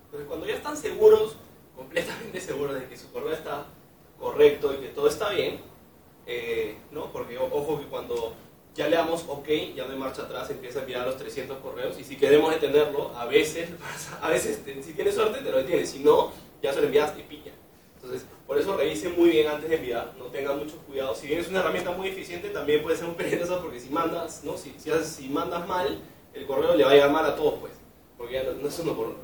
[0.07, 1.37] Entonces, cuando ya están seguros,
[1.77, 3.67] completamente seguros de que su correo está
[4.19, 5.61] correcto y que todo está bien,
[6.27, 7.13] eh, ¿no?
[7.13, 8.35] Porque ojo que cuando
[8.75, 12.05] ya le damos OK, ya no marcha atrás, empieza a enviar los 300 correos y
[12.05, 13.71] si queremos detenerlo, a veces,
[14.23, 16.33] a veces si tienes suerte te lo detienes, si no,
[16.63, 17.53] ya se lo enviaste y pilla.
[17.97, 21.15] Entonces, por eso revise muy bien antes de enviar, no tenga mucho cuidado.
[21.15, 24.43] Si bien es una herramienta muy eficiente, también puede ser muy peligrosa porque si mandas,
[24.43, 24.57] ¿no?
[24.57, 26.01] Si, si, mandas mal,
[26.35, 27.73] el correo le va a llegar mal a todos, pues,
[28.19, 29.17] porque ya no, es uno por uno.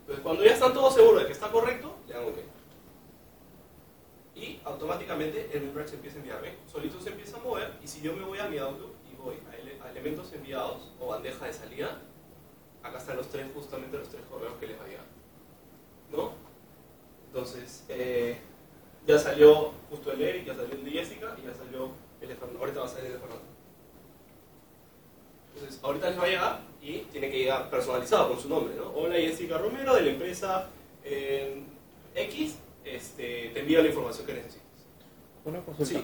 [0.00, 2.55] Entonces, cuando ya están todos seguros de que está correcto, le dan OK
[4.36, 6.42] y automáticamente el membrane se empieza a enviar.
[6.42, 6.54] ¿ven?
[6.70, 9.36] Solito se empieza a mover y si yo me voy a mi Outlook y voy
[9.50, 12.02] a, elementos enviados o bandeja de salida,
[12.82, 15.04] acá están los tres, justamente los tres correos que les va a llegar.
[16.12, 16.32] ¿No?
[17.28, 18.36] Entonces, eh,
[19.06, 22.34] ya salió justo el Eric, ya salió el de Jessica y ya salió el de
[22.34, 22.60] Fernando.
[22.60, 23.44] Ahorita va a salir el de Fernando.
[25.54, 28.92] Entonces, ahorita les va a llegar y tiene que llegar personalizado con su nombre, ¿no?
[28.94, 30.68] Hola Jessica Romero de la empresa
[31.02, 31.62] eh,
[32.14, 34.66] X este, te envía la información que necesitas.
[35.44, 36.00] Una consulta.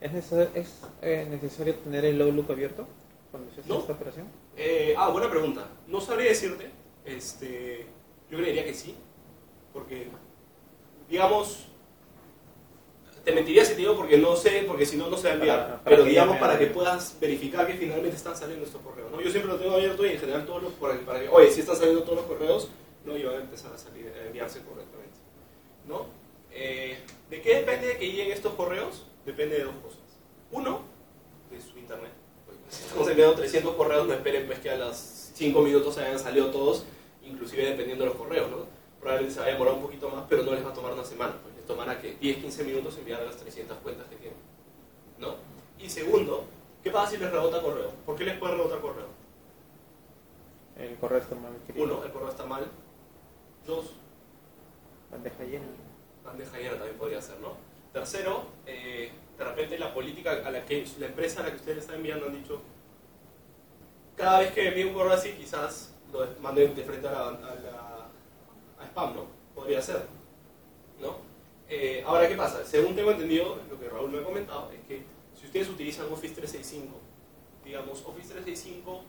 [0.00, 2.86] ¿Es, necesario, es eh, necesario tener el Outlook abierto
[3.30, 4.26] cuando se hace esta operación?
[4.56, 5.66] Eh, ah, buena pregunta.
[5.86, 6.70] No sabría decirte.
[7.04, 7.86] Este,
[8.30, 8.94] yo creería que sí.
[9.72, 10.08] Porque,
[11.08, 11.66] digamos,
[13.24, 15.34] te mentiría si te digo porque no sé, porque si no, no se va a
[15.34, 15.80] enviar.
[15.84, 19.10] pero digamos para que puedas verificar que finalmente están saliendo estos correos.
[19.10, 19.20] ¿no?
[19.20, 21.76] Yo siempre lo tengo abierto y en general todos los, para que, oye, si están
[21.76, 22.68] saliendo todos los correos,
[23.04, 25.18] no, y van a empezar a, salir, a enviarse correctamente.
[25.88, 26.06] ¿No?
[26.54, 26.96] Eh,
[27.28, 29.04] ¿De qué depende de que lleguen estos correos?
[29.26, 29.98] Depende de dos cosas.
[30.52, 30.82] Uno,
[31.50, 32.12] de su internet.
[32.68, 36.50] Si estamos enviando 300 correos, no esperen pues, que a los 5 minutos hayan salido
[36.50, 36.84] todos,
[37.24, 38.50] inclusive dependiendo de los correos.
[38.50, 38.66] ¿no?
[39.00, 41.04] Probablemente se va a demorar un poquito más, pero no les va a tomar una
[41.04, 41.34] semana.
[41.42, 44.38] Pues les tomará que 10, 15 minutos enviar a las 300 cuentas que tienen.
[45.18, 45.34] ¿no?
[45.78, 46.44] Y segundo,
[46.84, 47.90] ¿qué pasa si les rebota correo?
[48.06, 49.08] ¿Por qué les puede rebotar correo?
[50.78, 51.52] El correo está mal.
[51.74, 52.66] Uno, el correo está mal.
[53.66, 53.86] Dos,
[55.10, 55.66] bandeja llena
[56.24, 57.56] bandeja llena también podría ser, ¿no?
[57.92, 61.78] Tercero, eh, de repente la política a la que la empresa a la que ustedes
[61.78, 62.60] están enviando han dicho,
[64.16, 68.08] cada vez que envíe un correo así, quizás lo manden de frente a, la,
[68.78, 69.26] a, spam, ¿no?
[69.54, 70.06] Podría ser,
[71.00, 71.16] ¿no?
[71.68, 72.64] Eh, ahora, ¿qué pasa?
[72.64, 75.02] Según tengo entendido, lo que Raúl me ha comentado, es que
[75.38, 76.94] si ustedes utilizan Office 365,
[77.64, 79.02] digamos, Office 365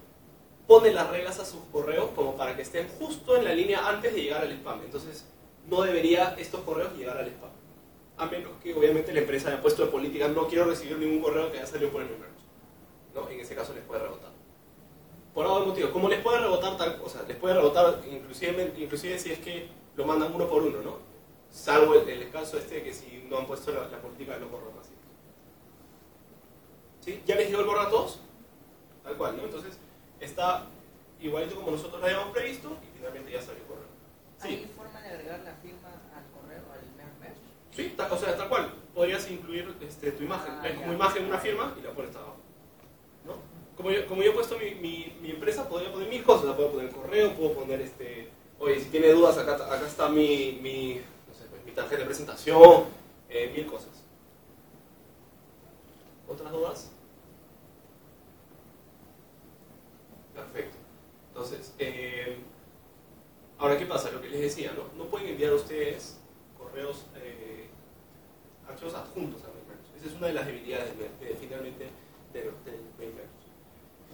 [0.67, 4.13] pone las reglas a sus correos como para que estén justo en la línea antes
[4.13, 4.81] de llegar al spam.
[4.83, 5.25] Entonces,
[5.69, 7.49] no debería estos correos llegar al spam.
[8.17, 11.51] A menos que obviamente la empresa haya puesto de política, no quiero recibir ningún correo
[11.51, 12.31] que haya salido por el número.
[13.13, 13.29] ¿no?
[13.29, 14.31] En ese caso les puede rebotar.
[15.33, 17.23] Por algún motivo, ¿cómo les puede rebotar tal cosa?
[17.27, 20.97] Les puede rebotar inclusive, inclusive si es que lo mandan uno por uno, ¿no?
[21.51, 24.99] Salvo el, caso este que si no han puesto la, política de los correos masivos.
[27.01, 27.21] ¿Sí?
[27.25, 28.19] ¿Ya les llegó el correo a todos?
[29.03, 29.43] Tal cual, ¿no?
[29.43, 29.77] Entonces,
[30.19, 30.67] está
[31.21, 33.63] igualito como nosotros lo habíamos previsto y finalmente ya salió
[34.43, 34.65] el correo.
[34.65, 37.37] ¿Hay forma de agregar la firma al correo, al mesh?
[37.75, 38.73] Sí, tal, o sea, tal cual.
[38.93, 40.53] Podrías incluir este, tu imagen.
[40.53, 42.37] Ah, como imagen una firma y la pones abajo.
[43.25, 43.33] ¿no?
[43.75, 46.45] Como, yo, como yo he puesto mi, mi, mi, empresa, podría poner mil cosas.
[46.45, 50.59] La puedo poner correo, puedo poner, este, oye, si tiene dudas, acá, acá está mi,
[50.61, 52.85] mi, no sé, pues, mi tarjeta de presentación,
[53.29, 53.91] eh, mil cosas.
[56.27, 56.91] ¿Otras dudas?
[60.33, 60.77] Perfecto.
[61.29, 62.37] Entonces, eh,
[63.57, 64.11] Ahora, ¿qué pasa?
[64.11, 64.83] Lo que les decía, ¿no?
[65.01, 66.17] No pueden enviar ustedes
[66.57, 67.67] correos, eh,
[68.67, 69.97] archivos adjuntos a MailMerge.
[69.97, 71.89] Esa es una de las debilidades de, finalmente
[72.33, 72.51] de, de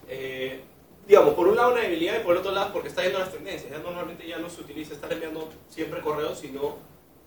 [0.07, 0.61] eh,
[1.07, 3.71] digamos, por un lado una debilidad y por otro lado porque está yendo las tendencias.
[3.71, 6.75] Ya normalmente ya no se utiliza estar enviando siempre correos, sino,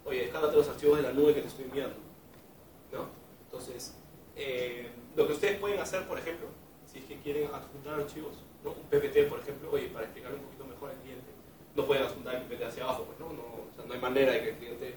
[0.04, 1.96] oye, descárgate los archivos de la nube que te estoy enviando.
[2.92, 3.08] ¿no?
[3.46, 3.94] Entonces,
[4.36, 6.46] eh, lo que ustedes pueden hacer, por ejemplo,
[6.86, 8.70] si es que quieren adjuntar archivos, ¿no?
[8.70, 11.33] un PPT, por ejemplo, oye, para explicar un poquito mejor al cliente,
[11.74, 13.32] no pueden adjuntar el PPT hacia abajo, pues, ¿no?
[13.32, 14.94] No, o sea, no hay manera de que el cliente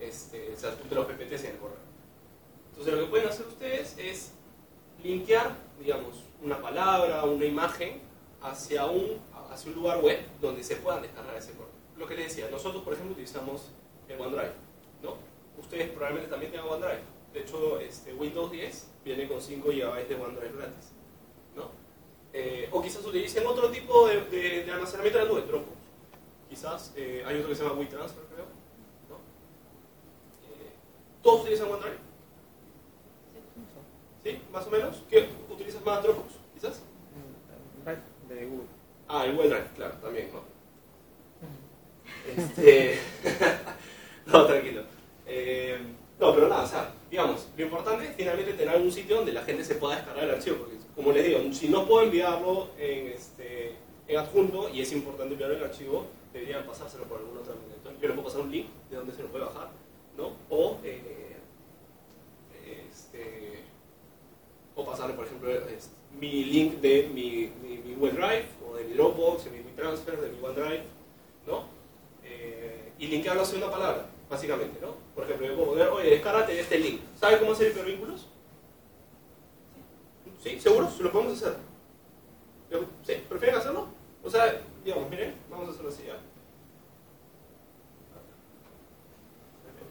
[0.00, 1.84] este, se adjunte los PPTs en el correo.
[2.70, 4.32] Entonces lo que pueden hacer ustedes es
[5.02, 8.00] linkear, digamos, una palabra, una imagen
[8.42, 9.18] hacia un,
[9.50, 11.72] hacia un lugar web donde se puedan descargar ese correo.
[11.96, 13.70] Lo que les decía, nosotros por ejemplo utilizamos
[14.08, 14.52] el OneDrive,
[15.02, 15.16] ¿no?
[15.58, 17.00] Ustedes probablemente también tengan OneDrive.
[17.32, 20.92] De hecho, este, Windows 10 viene con 5 GB de OneDrive gratis,
[21.56, 21.70] ¿no?
[22.32, 25.83] Eh, o quizás utilicen otro tipo de, de, de almacenamiento en la nube, Dropbox.
[26.54, 28.44] Quizás eh, hay otro que se llama WeTransfer, creo.
[29.10, 29.16] ¿no?
[30.46, 30.70] Eh,
[31.20, 31.96] ¿Todos utilizan OneDrive?
[34.22, 34.38] ¿Sí?
[34.52, 35.02] ¿Más o menos?
[35.10, 36.34] ¿Qué utilizas más Dropbox?
[36.54, 36.80] ¿Quizás?
[37.10, 38.66] Mm, Drive de Google.
[39.08, 40.44] Ah, el Google Drive, claro, también, ¿no?
[42.40, 43.00] Este...
[44.26, 44.82] no, tranquilo.
[45.26, 45.76] Eh,
[46.20, 49.42] no, pero nada, o sea, digamos, lo importante es finalmente tener algún sitio donde la
[49.42, 53.08] gente se pueda descargar el archivo, porque como les digo, si no puedo enviarlo en,
[53.08, 53.72] este,
[54.06, 57.54] en adjunto y es importante enviarlo en archivo, deberían pasárselo por manera.
[57.76, 59.70] Entonces, yo le puedo pasar un link de donde se lo puede bajar,
[60.16, 60.32] ¿no?
[60.50, 61.36] O, eh,
[62.90, 63.60] este,
[64.74, 65.48] o pasarle, por ejemplo,
[66.18, 70.28] mi link de mi, mi, mi OneDrive o de mi Dropbox, de mi WeTransfer, de
[70.30, 70.82] mi OneDrive,
[71.46, 71.64] ¿no?
[72.24, 74.94] Eh, y linkearlo hacia una palabra, básicamente, ¿no?
[75.14, 77.00] Por ejemplo, yo puedo poner, oye, descárgate este link.
[77.16, 78.26] ¿Sabe cómo hacer hipervínculos?
[80.42, 80.60] ¿Sí?
[80.60, 80.90] ¿Seguro?
[80.90, 81.56] ¿Se lo podemos hacer?
[83.04, 83.14] ¿Sí?
[83.28, 83.86] ¿Prefieren hacerlo?
[84.22, 84.60] O sea,
[85.50, 86.18] vamos a hacerlo así, ¿ya?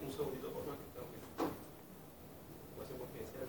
[0.05, 0.77] Un segundito, por favor.
[0.77, 1.43] que tengo que-
[2.75, 3.47] voy a hacer confidencial.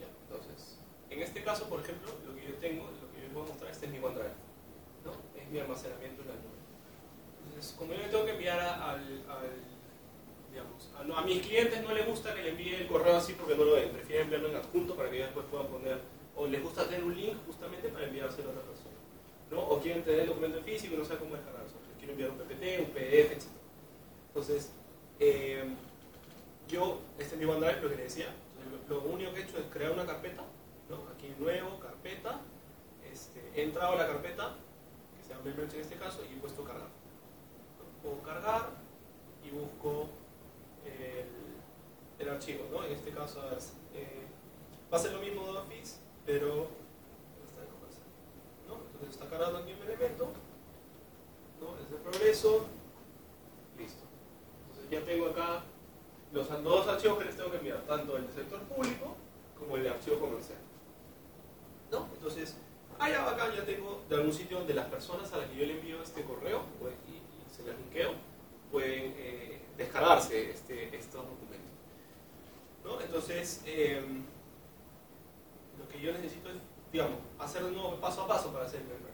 [0.00, 0.78] Ya, entonces,
[1.10, 3.86] en este caso, por ejemplo, lo que yo tengo, lo que yo a mostrar, este
[3.86, 4.34] es mi OneDrive,
[5.06, 5.12] ¿no?
[5.40, 6.58] Es mi almacenamiento en la nube.
[7.46, 8.98] Entonces, como yo le tengo que enviar a- al,
[9.30, 9.62] al-
[10.50, 13.34] digamos, a, no- a mis clientes no les gusta que le envíe el correo así
[13.34, 15.98] porque no lo ven, prefieren enviarlo en adjunto para que después puedan poner,
[16.34, 18.98] o les gusta tener un link justamente para enviárselo a otra persona,
[19.52, 19.60] ¿no?
[19.60, 22.30] O quieren tener el documento en físico y no saben cómo descargarlo, les quiero enviar
[22.30, 23.42] un PPT, un PDF, etc.
[24.28, 24.70] Entonces,
[25.20, 25.62] eh,
[26.66, 28.26] yo, este es mi OneDrive, lo que les decía,
[28.88, 30.42] lo único que he hecho es crear una carpeta,
[30.88, 30.96] ¿no?
[31.14, 32.40] aquí nuevo, carpeta,
[33.10, 34.54] este, he entrado a la carpeta,
[35.16, 36.88] que se llama Membership en este caso, y he puesto cargar.
[38.02, 38.70] Puedo cargar
[39.42, 40.08] y busco
[40.84, 41.26] el,
[42.18, 42.84] el archivo, ¿no?
[42.84, 44.26] en este caso es, eh,
[44.92, 46.68] va a ser lo mismo de Office, pero
[48.68, 48.76] no.
[48.86, 50.28] Entonces está cargando aquí un elemento,
[51.60, 51.78] ¿no?
[51.82, 52.66] es de progreso,
[53.78, 54.04] listo.
[54.68, 55.62] Entonces ya tengo acá
[56.32, 59.14] los dos archivos que les tengo que enviar, tanto el de sector público
[59.58, 60.58] como el de archivo comercial.
[62.14, 62.56] Entonces,
[62.98, 65.74] allá acá ya tengo de algún sitio donde las personas a las que yo le
[65.74, 67.22] envío este correo pues, y,
[67.54, 68.12] se les linkeo
[68.72, 71.70] pueden eh, descargarse este, estos documentos.
[72.84, 73.00] ¿No?
[73.00, 74.02] Entonces, eh,
[75.78, 76.56] lo que yo necesito es,
[76.92, 79.04] digamos, hacer de nuevo paso a paso para hacer el merge.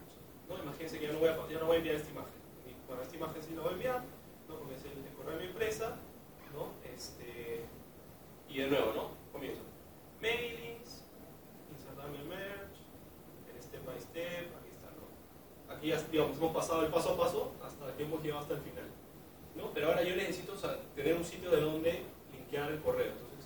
[0.49, 0.57] ¿no?
[0.57, 2.41] Imagínense que ya no, voy a, ya no voy a enviar esta imagen.
[2.87, 4.03] Bueno, esta imagen sí la voy a enviar,
[4.49, 4.55] ¿no?
[4.57, 5.95] porque es el, correo de mi empresa,
[6.53, 6.73] ¿no?
[6.93, 7.63] Este,
[8.49, 9.09] y de nuevo, ¿no?
[9.31, 9.61] Comienzo.
[10.21, 11.03] Mailings,
[11.71, 12.70] insertarme el merge,
[13.81, 15.73] step by step, aquí está, ¿no?
[15.73, 18.61] Aquí ya, digamos, hemos pasado el paso a paso hasta que hemos llegado hasta el
[18.61, 18.85] final,
[19.55, 19.71] ¿no?
[19.73, 23.11] Pero ahora yo necesito o sea, tener un sitio de donde linkear el correo.
[23.11, 23.45] Entonces,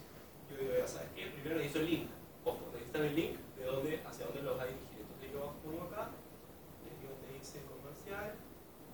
[0.51, 2.07] yo digo, ya sabes qué, primero necesito el link.
[2.43, 4.99] Ojo, necesitan el link de dónde, hacia dónde lo vas a dirigir.
[5.01, 6.09] Entonces yo pongo acá,
[6.83, 8.35] y aquí donde dice comercial,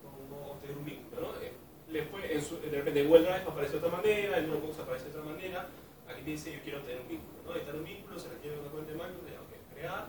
[0.02, 1.40] pongo obtener un vínculo, ¿no?
[1.42, 1.52] Eh,
[1.90, 5.04] después, en su- de repente en Google Drive aparece de otra manera, en Dropbox aparece
[5.10, 5.68] de otra manera.
[6.08, 7.50] Aquí dice yo quiero tener un vínculo, ¿no?
[7.52, 10.04] Necesitar un vínculo, se requiere una cuenta de Microsoft, ya, ok, crear,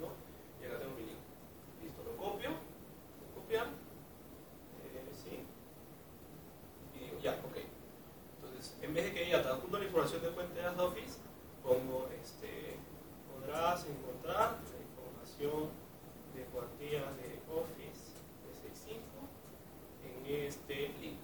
[0.00, 0.08] ¿no?
[0.60, 1.20] Y acá tengo mi link.
[1.82, 5.40] Listo, lo copio, lo copiar, eh, sí,
[6.94, 7.56] y digo, ya, ok.
[8.36, 11.18] Entonces, en vez de que diga, te adjunto la información de cuentas de Office,
[11.64, 12.76] pongo, este,
[13.28, 15.68] podrás encontrar la información
[16.34, 18.14] de cuantías de Office
[18.62, 19.00] 365
[20.06, 21.18] en este link.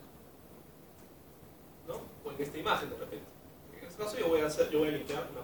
[1.86, 2.00] ¿No?
[2.24, 3.26] O en esta imagen de repente.
[3.72, 4.16] En este caso
[4.84, 5.35] yo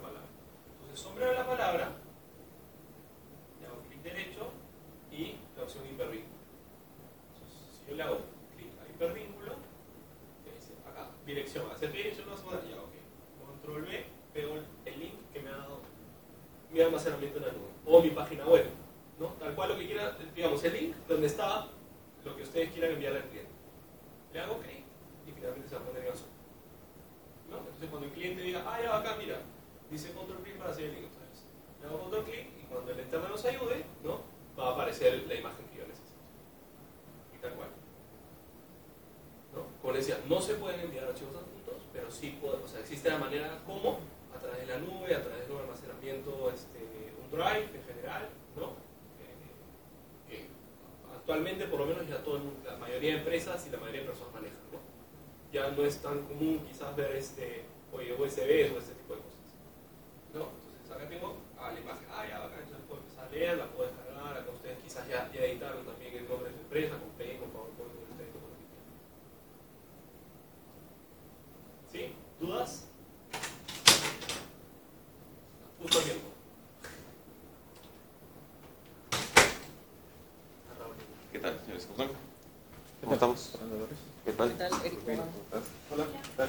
[43.03, 43.99] existe manera como,
[44.35, 46.79] a través de la nube, a través de un almacenamiento, este,
[47.21, 48.67] un drive en general, ¿no?
[49.19, 50.47] Eh, que
[51.13, 54.35] actualmente por lo menos ya todo, la mayoría de empresas y la mayoría de personas
[54.35, 54.79] manejan, ¿no?
[55.53, 58.95] Ya no es tan común quizás ver este, oye, USB o este
[84.25, 84.49] ¿Qué tal?
[84.51, 85.05] ¿Qué tal, Eric?
[85.05, 85.63] Bien, ¿cómo estás?
[85.91, 86.49] Hola, ¿qué tal?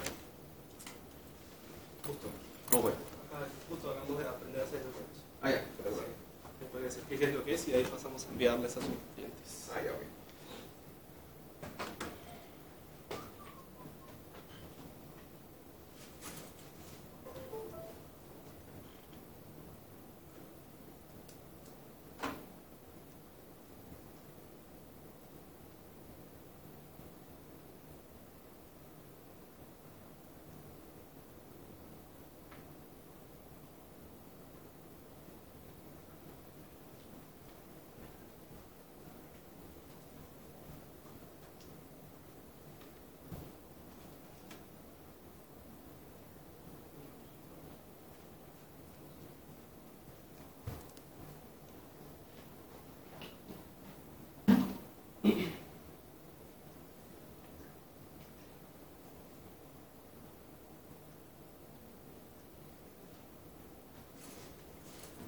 [2.05, 2.27] Justo.
[2.69, 2.91] ¿Cómo fue?
[2.91, 4.99] Acá justo acabamos de aprender a hacer el reto.
[5.41, 6.05] Ah, ya, perdón.
[6.61, 8.81] Me pueden decir qué es lo que es y de ahí pasamos a enviarles a
[8.81, 9.69] sus clientes.
[9.73, 10.01] Ah, ya, ok.
[55.23, 55.29] ¿Qué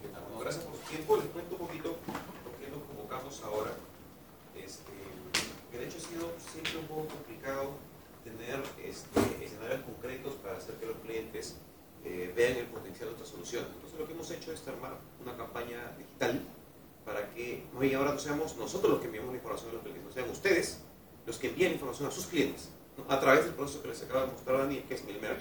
[0.10, 0.22] tal?
[0.24, 1.16] Bueno, gracias por su tiempo.
[1.16, 3.72] Les cuento un poquito por qué nos convocamos ahora.
[4.54, 4.92] Este,
[5.72, 7.70] que de hecho ha sido siempre un poco complicado
[8.26, 11.56] tener este, escenarios concretos para hacer que los clientes
[12.04, 12.68] eh, vean el
[13.54, 16.42] Entonces lo que hemos hecho es armar una campaña digital
[17.06, 19.82] para que no y ahora no seamos nosotros los que enviamos la información a los
[19.84, 20.80] clientes, no sean ustedes
[21.28, 22.70] los que envían información a sus clientes
[23.08, 25.38] a través del proceso que les acaba de mostrar Daniel, que es MailMerge,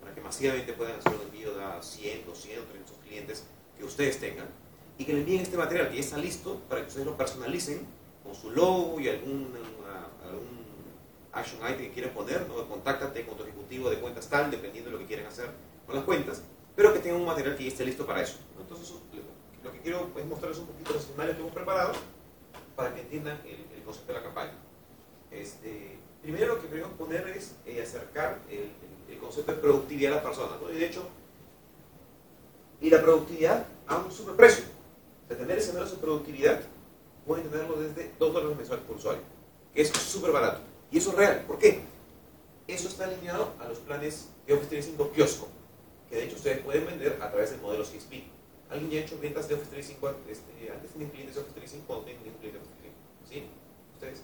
[0.00, 3.44] para que masivamente puedan hacer un envío de a 100, 200, 300 clientes
[3.78, 4.48] que ustedes tengan
[4.98, 7.86] y que le envíen este material que ya está listo para que ustedes lo personalicen
[8.24, 9.52] con su logo y algún
[11.32, 12.68] action item que quieran poner, ¿no?
[12.68, 15.50] contáctate con tu ejecutivo de cuentas tal, dependiendo de lo que quieran hacer
[15.86, 16.42] con las cuentas,
[16.76, 18.36] pero que tengan un material que ya esté listo para eso.
[18.60, 18.92] Entonces,
[19.62, 21.92] lo que quiero es mostrarles un poquito los escenarios que hemos preparado
[22.76, 24.52] para que entiendan el, el concepto de la campaña.
[25.30, 28.70] Este, primero lo que queremos poner es eh, acercar el,
[29.08, 30.60] el- concepto de productividad a las personas.
[30.60, 30.70] ¿no?
[30.70, 31.02] Y de hecho,
[32.80, 34.64] y la productividad a un superprecio.
[35.28, 36.60] De tener escenarios de productividad,
[37.26, 39.22] pueden tenerlo desde 2 dólares mensuales por usuario,
[39.72, 40.60] que es súper barato.
[40.90, 41.44] Y eso es real.
[41.46, 41.80] ¿Por qué?
[42.68, 45.48] Eso está alineado a los planes de Office 365 kiosco,
[46.08, 48.24] que de hecho ustedes pueden vender a través del modelo CSP.
[48.70, 50.38] ¿Alguien ya ha hecho ventas de Office 365 antes?
[50.38, 53.28] Este, ¿Antes tienen clientes de Office 365 o no tienen ningún cliente de Office 365?
[53.28, 53.38] ¿Sí?
[53.94, 54.22] ¿Ustedes?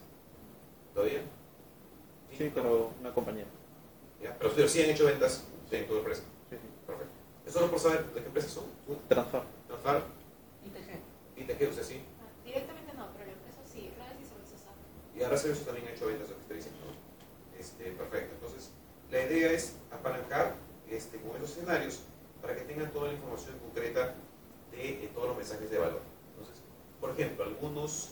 [0.95, 1.23] ¿Todavía?
[2.37, 3.47] Sí, pero una compañía.
[4.23, 4.37] ¿Ya?
[4.39, 6.23] Pero ustedes sí han hecho ventas en tu empresa.
[6.51, 6.69] Sí, sí.
[6.87, 7.13] Perfecto.
[7.47, 8.65] ¿Es solo por saber de qué empresas son?
[8.87, 8.97] ¿Tú?
[9.09, 9.45] Transfar.
[9.67, 10.03] ¿Transfar?
[10.65, 10.91] ITG.
[11.43, 11.69] ¿ITG?
[11.71, 12.01] ¿Usted sí?
[12.21, 14.61] Ah, Directamente no, pero la empresa sí, redes y servicios.
[15.17, 17.59] Y ahora Servicios también ha hecho ventas de Office 365, ¿no?
[17.59, 18.35] Este, perfecto.
[18.35, 18.71] Entonces,
[19.11, 20.55] la idea es apalancar
[20.91, 22.01] este, con esos escenarios
[22.43, 24.15] para que tengan toda la información concreta
[24.73, 26.01] de eh, todos los mensajes de valor.
[26.33, 26.63] Entonces,
[27.01, 28.11] por ejemplo, algunos...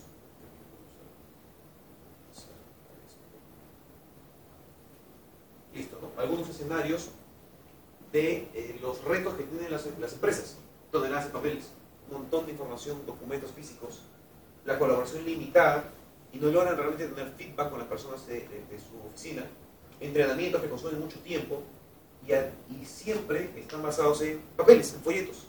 [5.75, 6.21] Listo, ¿no?
[6.21, 7.11] Algunos escenarios
[8.13, 10.57] de eh, los retos que tienen las, las empresas.
[10.91, 11.65] Toneladas de papeles,
[12.11, 14.01] un montón de información, documentos físicos,
[14.65, 15.85] la colaboración limitada
[16.33, 19.45] y no logran realmente tener feedback con las personas de, de- de su oficina,
[20.01, 21.61] entrenamientos que consumen mucho tiempo
[22.27, 25.47] y, siempre están basados en papeles, en folletos.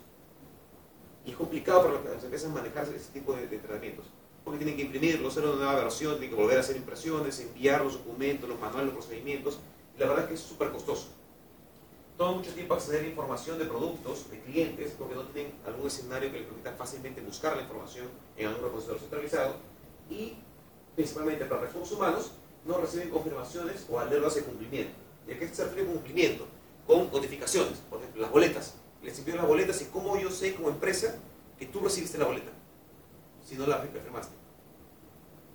[1.25, 4.05] Y es complicado para las empresas manejar ese tipo de, de entrenamientos,
[4.43, 7.81] porque tienen que imprimirlos, hacer una nueva versión, tienen que volver a hacer impresiones, enviar
[7.81, 9.59] los documentos, los manuales, los procedimientos,
[9.95, 11.07] y la verdad es que es súper costoso.
[12.17, 16.29] Toma mucho tiempo acceder a información de productos, de clientes, porque no tienen algún escenario
[16.31, 19.55] que les permita fácilmente buscar la información en algún repositorio centralizado.
[20.09, 20.33] Y
[20.95, 22.31] principalmente para recursos humanos,
[22.65, 24.91] no reciben confirmaciones o alertas de cumplimiento.
[25.29, 26.47] ¿Y a qué se refiere con cumplimiento?
[26.87, 28.73] Con notificaciones, por ejemplo, las boletas.
[29.03, 31.15] Les envío las boletas y cómo yo sé como empresa
[31.57, 32.51] que tú recibiste la boleta,
[33.45, 34.33] si no la firmaste.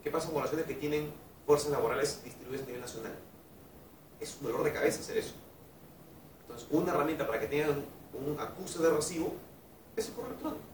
[0.02, 1.12] ¿Qué pasa con relaciones que tienen
[1.44, 3.12] fuerzas laborales distribuidas a nivel nacional?
[4.20, 5.34] Es un dolor de cabeza hacer eso.
[6.42, 9.34] Entonces, una herramienta para que tengan un acuse de recibo
[9.96, 10.64] es el correo electrónico.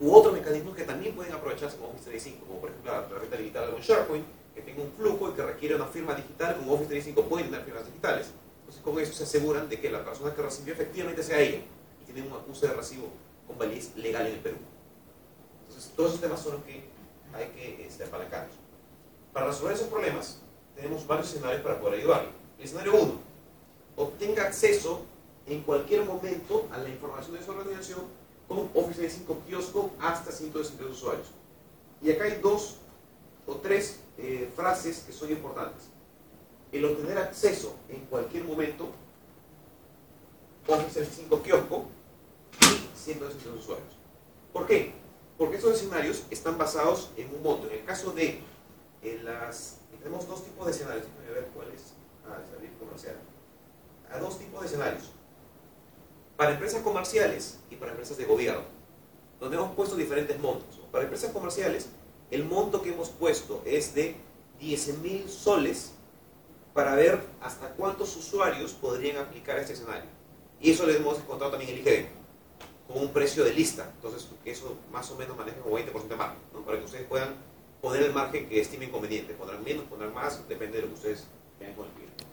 [0.00, 3.70] U otros mecanismos que también pueden aprovecharse Office 365, como por ejemplo la herramienta digital
[3.70, 7.28] con SharePoint, que tenga un flujo y que requiere una firma digital, con Office 365
[7.28, 8.26] pueden tener firmas digitales.
[8.60, 11.60] Entonces, con eso se aseguran de que la persona que recibió efectivamente sea ella
[12.00, 13.08] y tienen un acuse de recibo
[13.46, 14.56] con validez legal en el Perú.
[15.68, 16.84] Entonces, todos esos temas son los que
[17.32, 18.54] hay que este, apalancarnos.
[19.32, 20.40] Para resolver esos problemas,
[20.74, 22.28] tenemos varios escenarios para poder ayudarle.
[22.58, 23.12] El escenario 1,
[23.96, 25.02] obtenga acceso
[25.46, 28.00] en cualquier momento a la información de su organización
[28.48, 31.26] con Office 365 Kiosco hasta 162 usuarios.
[32.02, 32.76] Y acá hay dos
[33.46, 35.88] o tres eh, frases que son importantes.
[36.72, 38.90] El obtener acceso en cualquier momento,
[40.66, 41.84] Office 365 Kiosco
[42.60, 43.88] y 162 usuarios.
[44.52, 44.92] ¿Por qué?
[45.36, 47.66] Porque estos escenarios están basados en un monto.
[47.68, 48.40] En el caso de
[49.02, 49.78] en las...
[49.98, 51.06] Tenemos dos tipos de escenarios.
[51.06, 51.68] Déjenme ver cuál.
[52.28, 53.16] Ah, es comercial.
[54.10, 55.10] A dos tipos de escenarios
[56.40, 58.62] para empresas comerciales y para empresas de gobierno,
[59.38, 60.80] donde hemos puesto diferentes montos.
[60.90, 61.90] Para empresas comerciales,
[62.30, 64.14] el monto que hemos puesto es de
[64.60, 65.92] 10 mil soles
[66.74, 70.08] para ver hasta cuántos usuarios podrían aplicar este escenario.
[70.60, 72.06] Y eso lo hemos encontrado también en el IGD,
[72.86, 73.90] con un precio de lista.
[73.96, 77.34] Entonces, eso más o menos maneja como 20% de margen, para que ustedes puedan
[77.80, 79.34] poner el margen que estimen conveniente.
[79.34, 81.24] Pondrán menos, pondrán más, depende de lo que ustedes
[81.58, 82.24] vean con el cliente.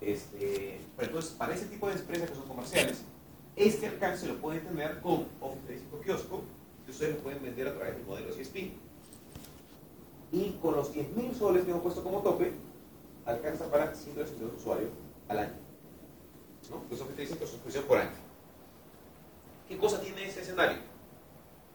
[0.00, 3.02] Este, pero entonces, para ese tipo de empresas que son comerciales,
[3.56, 6.42] este alcance lo pueden tener con Office 365 Kiosco,
[6.86, 8.72] que ustedes lo pueden vender a través del modelo CSP.
[10.32, 12.52] Y con los 10.000 soles que hemos puesto como tope,
[13.24, 14.90] alcanza para 182 usuarios
[15.28, 15.54] al año.
[16.70, 16.76] ¿No?
[16.88, 18.10] Pues 365 suscripción por año.
[19.68, 20.78] ¿Qué cosa tiene este escenario?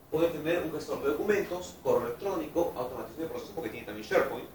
[0.09, 4.47] Puede tener un gestor de documentos, correo electrónico, automatización de procesos, porque tiene también SharePoint,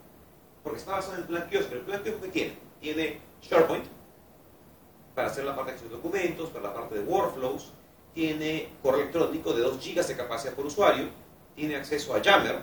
[0.63, 1.75] porque está basado en el plan kiosco.
[1.75, 2.59] ¿El plan kiosco qué tiene?
[2.81, 3.85] Tiene SharePoint,
[5.15, 7.73] para hacer la parte de documentos, para la parte de workflows,
[8.15, 11.09] tiene correo electrónico de 2 GB de capacidad por usuario,
[11.55, 12.61] tiene acceso a Yammer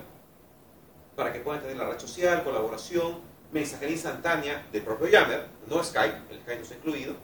[1.18, 3.18] para que puedan tener la red social, colaboración,
[3.52, 7.16] mensajería instantánea del propio Yammer, no Skype, el Skype no está incluido,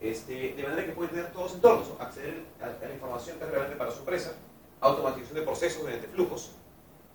[0.00, 3.50] este, de manera que pueden tener todos los entornos, acceder a, la información que es
[3.50, 4.34] relevante para su empresa,
[4.80, 6.52] automatización de procesos mediante flujos.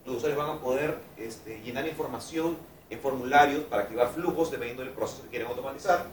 [0.05, 2.57] Los usuarios van a poder este, llenar información
[2.89, 6.05] en formularios para activar flujos dependiendo del proceso que quieren automatizar.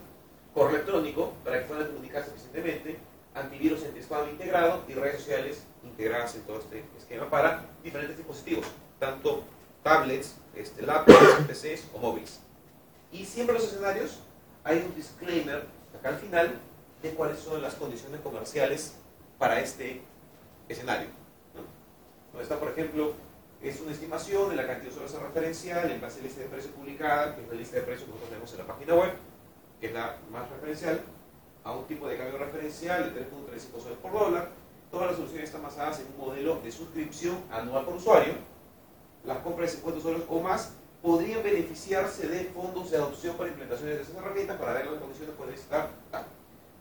[0.53, 2.97] Correo electrónico para que puedan comunicarse eficientemente,
[3.35, 8.65] antivirus anti-spam integrado y redes sociales integradas en todo este esquema para diferentes dispositivos,
[8.99, 9.43] tanto
[9.87, 12.39] tablets, este, laptops, PCs o móviles.
[13.11, 14.19] Y siempre en los escenarios
[14.63, 15.65] hay un disclaimer
[15.97, 16.59] acá al final
[17.01, 18.95] de cuáles son las condiciones comerciales
[19.37, 20.01] para este
[20.67, 21.07] escenario.
[22.33, 23.13] Donde está, por ejemplo,
[23.61, 26.47] es una estimación de la cantidad de horas referencial en base a la lista de
[26.47, 29.11] precios publicada, que es la lista de precios que nosotros tenemos en la página web
[29.79, 31.01] que es la más referencial,
[31.63, 34.49] a un tipo de cambio referencial de 3.35 soles por dólar.
[34.89, 38.33] Todas las soluciones están basadas en un modelo de suscripción anual por usuario.
[39.27, 40.71] Las compras de 50 soles o más
[41.01, 45.35] podrían beneficiarse de fondos de adopción para implementaciones de esas herramientas para ver las condiciones
[45.35, 45.89] pueden estar.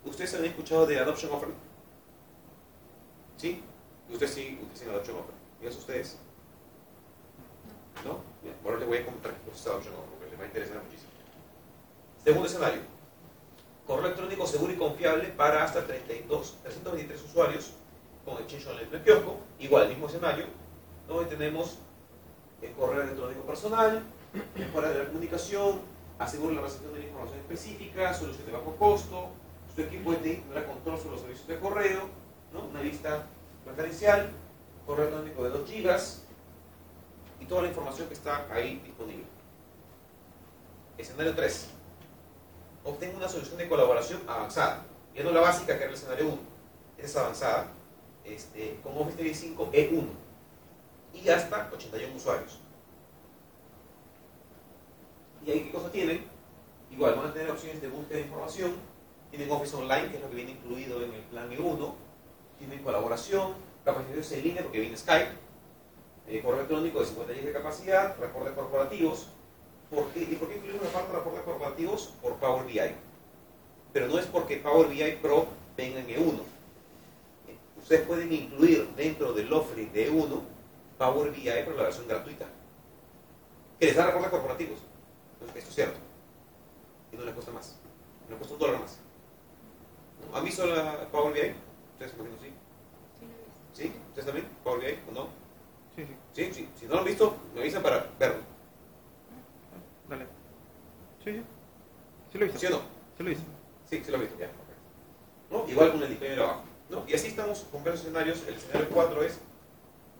[0.04, 1.48] ¿Ustedes han escuchado de Adoption Offer?
[3.36, 3.60] ¿Sí?
[4.08, 5.34] Usted sí utilizan Adoption Offer.
[5.60, 6.18] ¿Y ustedes?
[8.04, 8.20] ¿No?
[8.44, 10.82] Bien, ahora les voy a contar qué es Adoption Offer porque les va a interesar
[10.84, 11.10] muchísimo.
[12.22, 12.80] Segundo escenario,
[13.88, 17.72] correo electrónico seguro y confiable para hasta 32, 323 usuarios
[18.24, 19.36] con Exchange Online en el kiosco.
[19.58, 20.44] Igual, mismo escenario,
[21.08, 21.78] donde tenemos
[22.62, 24.02] el correo electrónico personal,
[24.54, 25.80] mejora de la comunicación,
[26.18, 29.28] asegura la recepción de la información específica, solución de bajo costo,
[29.74, 32.08] su equipo de tendrá control sobre los servicios de correo,
[32.70, 33.26] una lista
[33.66, 34.30] referencial,
[34.86, 35.96] correo electrónico de 2 GB
[37.40, 39.24] y toda la información que está ahí disponible.
[40.96, 41.68] Escenario 3
[42.84, 44.86] obtenga una solución de colaboración avanzada.
[45.14, 46.38] Ya no la básica que era el escenario 1,
[46.98, 47.66] es avanzada,
[48.24, 50.25] este, con Office 365 E1
[51.22, 52.58] y hasta 81 usuarios.
[55.44, 56.24] ¿Y ahí qué cosa tienen?
[56.90, 58.74] Igual van a tener opciones de búsqueda de información,
[59.30, 61.92] tienen Office Online, que es lo que viene incluido en el plan E1,
[62.58, 63.54] tienen colaboración,
[63.84, 65.30] capacitaciones en línea, porque viene Skype,
[66.28, 69.28] eh, correo electrónico de 50 GB de capacidad, reportes corporativos,
[69.90, 70.20] ¿Por qué?
[70.22, 72.12] ¿Y por qué incluimos la parte de reportes corporativos?
[72.20, 72.80] Por Power BI.
[73.92, 75.46] Pero no es porque Power BI Pro
[75.76, 76.40] venga en E1.
[77.78, 80.40] Ustedes pueden incluir dentro del offering de E1
[80.98, 82.46] Power BI, pero la versión gratuita.
[83.78, 84.78] Que les da reportes corporativos.
[85.54, 85.98] esto es cierto.
[87.12, 87.76] Y no les cuesta más.
[88.28, 88.98] Les cuesta un dólar más.
[90.34, 91.54] ¿Han visto la Power BI?
[91.92, 92.52] ¿Ustedes imagino sí?
[93.74, 93.92] ¿Sí?
[94.08, 94.48] ¿Ustedes también?
[94.64, 95.28] ¿Power BI o no?
[95.94, 96.16] Sí, sí.
[96.32, 96.54] ¿Sí?
[96.54, 96.68] sí.
[96.78, 98.40] Si no lo han visto, me avisan para verlo.
[100.08, 100.26] Dale.
[101.24, 101.42] Sí, sí.
[102.32, 102.60] Sí lo he visto.
[102.60, 102.80] ¿Sí o no?
[103.16, 103.46] Sí lo he visto.
[103.90, 104.50] Sí, sí lo he visto, ya.
[105.50, 105.68] ¿No?
[105.68, 106.64] Igual con el disclaimer abajo.
[106.90, 107.04] ¿no?
[107.06, 108.42] Y así estamos con varios escenarios.
[108.46, 109.38] El escenario 4 es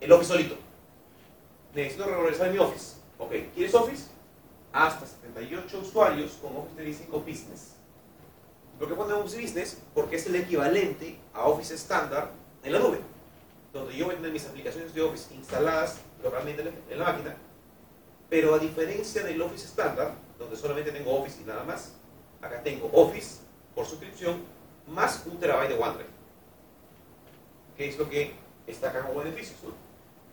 [0.01, 0.57] el Office solito.
[1.75, 2.97] Necesito regularizar mi Office.
[3.19, 4.05] Ok, ¿quieres Office?
[4.73, 7.77] Hasta 78 usuarios con Office 365 Business.
[8.79, 9.79] ¿Por qué ponemos Office Business?
[9.95, 12.31] Porque es el equivalente a Office estándar
[12.63, 13.01] en la nube.
[13.73, 17.37] tener mis aplicaciones de Office instaladas localmente en la máquina,
[18.29, 21.93] pero a diferencia del Office estándar, donde solamente tengo Office y nada más,
[22.43, 23.39] acá tengo Office
[23.75, 24.43] por suscripción
[24.89, 26.09] más un terabyte de OneDrive,
[27.77, 28.33] que es lo que
[28.67, 29.59] está acá como beneficios.
[29.63, 29.86] ¿no?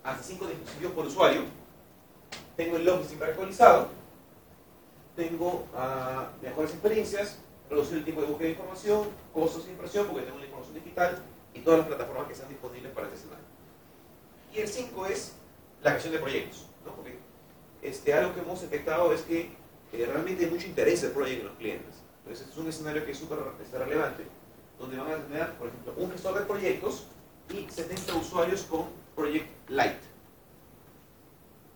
[0.03, 1.43] Hasta 5 dispositivos por usuario,
[2.57, 3.87] tengo el Office siempre actualizado,
[5.15, 7.37] tengo ah, mejores experiencias,
[7.69, 11.23] reducir el tiempo de búsqueda de información, costos de impresión, porque tengo la información digital
[11.53, 13.45] y todas las plataformas que están disponibles para este escenario.
[14.53, 15.33] Y el 5 es
[15.81, 16.95] la gestión de proyectos, ¿no?
[16.95, 17.17] porque
[17.81, 19.51] este, algo que hemos detectado es que
[19.93, 21.95] eh, realmente hay mucho interés del proyecto en los clientes.
[22.19, 24.25] Entonces, este es un escenario que es súper está relevante,
[24.79, 27.07] donde van a tener, por ejemplo, un gestor de proyectos
[27.49, 28.85] y 70 usuarios con
[29.15, 29.99] Project Lite,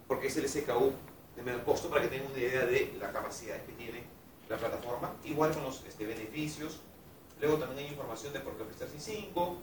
[0.08, 0.94] porque es el SKU
[1.36, 4.04] de menor costo para que tengan una idea de la capacidad que tiene
[4.50, 6.80] la plataforma, igual con los este, beneficios.
[7.40, 9.58] Luego también hay información de por qué Office 365,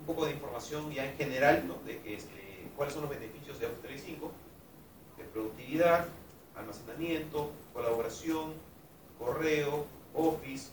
[0.00, 1.76] un poco de información ya en general, ¿no?
[1.86, 4.32] de que, este, cuáles son los beneficios de Office 365,
[5.18, 6.06] de productividad,
[6.56, 8.54] almacenamiento, colaboración,
[9.18, 10.70] correo, Office,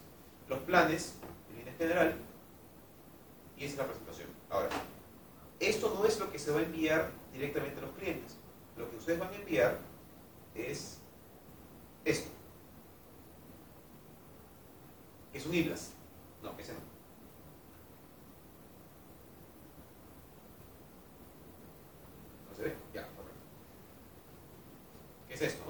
[0.50, 1.16] los planes
[1.50, 2.16] en línea general,
[3.58, 4.28] y esa es la presentación.
[4.50, 4.70] Ahora,
[5.60, 8.38] esto no es lo que se va a enviar directamente a los clientes.
[8.78, 9.78] Lo que ustedes van a enviar
[10.56, 11.00] es
[12.06, 12.30] esto.
[15.34, 15.92] Es un IBLAS.
[16.42, 16.80] No, ese no.
[22.50, 22.76] ¿No se ve?
[22.94, 23.40] Ya, correcto.
[25.28, 25.64] ¿Qué es esto?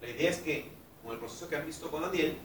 [0.00, 0.70] La idea es que,
[1.02, 2.36] con el proceso que han visto con Daniel,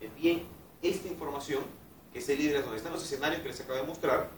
[0.00, 0.46] envíen
[0.80, 1.64] esta información,
[2.12, 4.37] que es el IBLAS donde están los escenarios que les acabo de mostrar,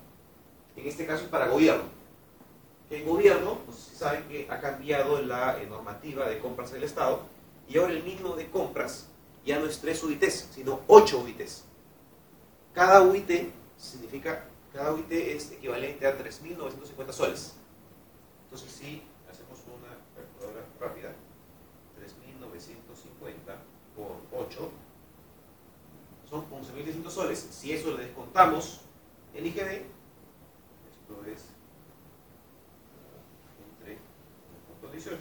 [0.77, 1.85] en este caso es para gobierno.
[2.91, 7.21] El gobierno, si saben que ha cambiado la eh, normativa de compras del Estado
[7.69, 9.07] y ahora el mínimo de compras
[9.45, 11.65] ya no es 3 UITs, sino 8 UITs.
[12.73, 17.55] Cada UIT significa, cada UIT es equivalente a 3.950 soles.
[18.45, 21.11] Entonces si hacemos una calculadora rápida,
[21.97, 23.55] 3.950
[23.97, 24.71] por 8
[26.29, 27.49] son 11.600 soles.
[27.51, 28.81] Si eso le descontamos
[29.35, 29.83] el IGB,
[31.27, 31.47] es
[33.79, 33.99] entre
[34.83, 35.17] 1.18,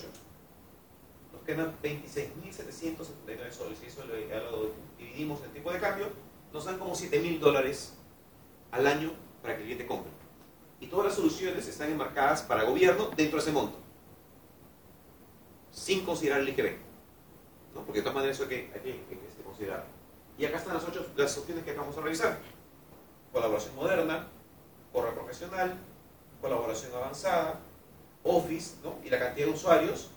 [1.33, 3.79] nos quedan 26.779 soles.
[3.83, 4.15] Y eso lo,
[4.51, 6.07] lo dividimos en tipo de cambio,
[6.53, 7.93] nos dan como 7.000 dólares
[8.71, 9.11] al año
[9.41, 10.11] para que el cliente compre.
[10.79, 13.77] Y todas las soluciones están enmarcadas para gobierno dentro de ese monto,
[15.71, 16.77] sin considerar el IGB.
[17.75, 17.83] ¿no?
[17.83, 19.85] Porque de todas maneras eso hay que, hay que, hay que, este, considerar.
[20.37, 22.39] Y acá están las, ocho, las opciones que acabamos de revisar.
[23.33, 24.27] Colaboración moderna,
[24.91, 25.77] correo profesional,
[26.41, 27.59] colaboración avanzada,
[28.23, 28.95] Office, ¿no?
[29.03, 30.09] y la cantidad de usuarios,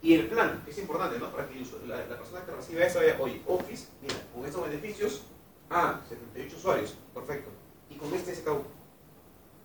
[0.00, 1.30] y el plan, que es importante, ¿no?
[1.32, 5.22] Para que la, persona que reciba eso vea, oye, Office, mira, con estos beneficios,
[5.70, 7.50] ah, 78 usuarios, perfecto,
[7.90, 8.62] y con este SKU.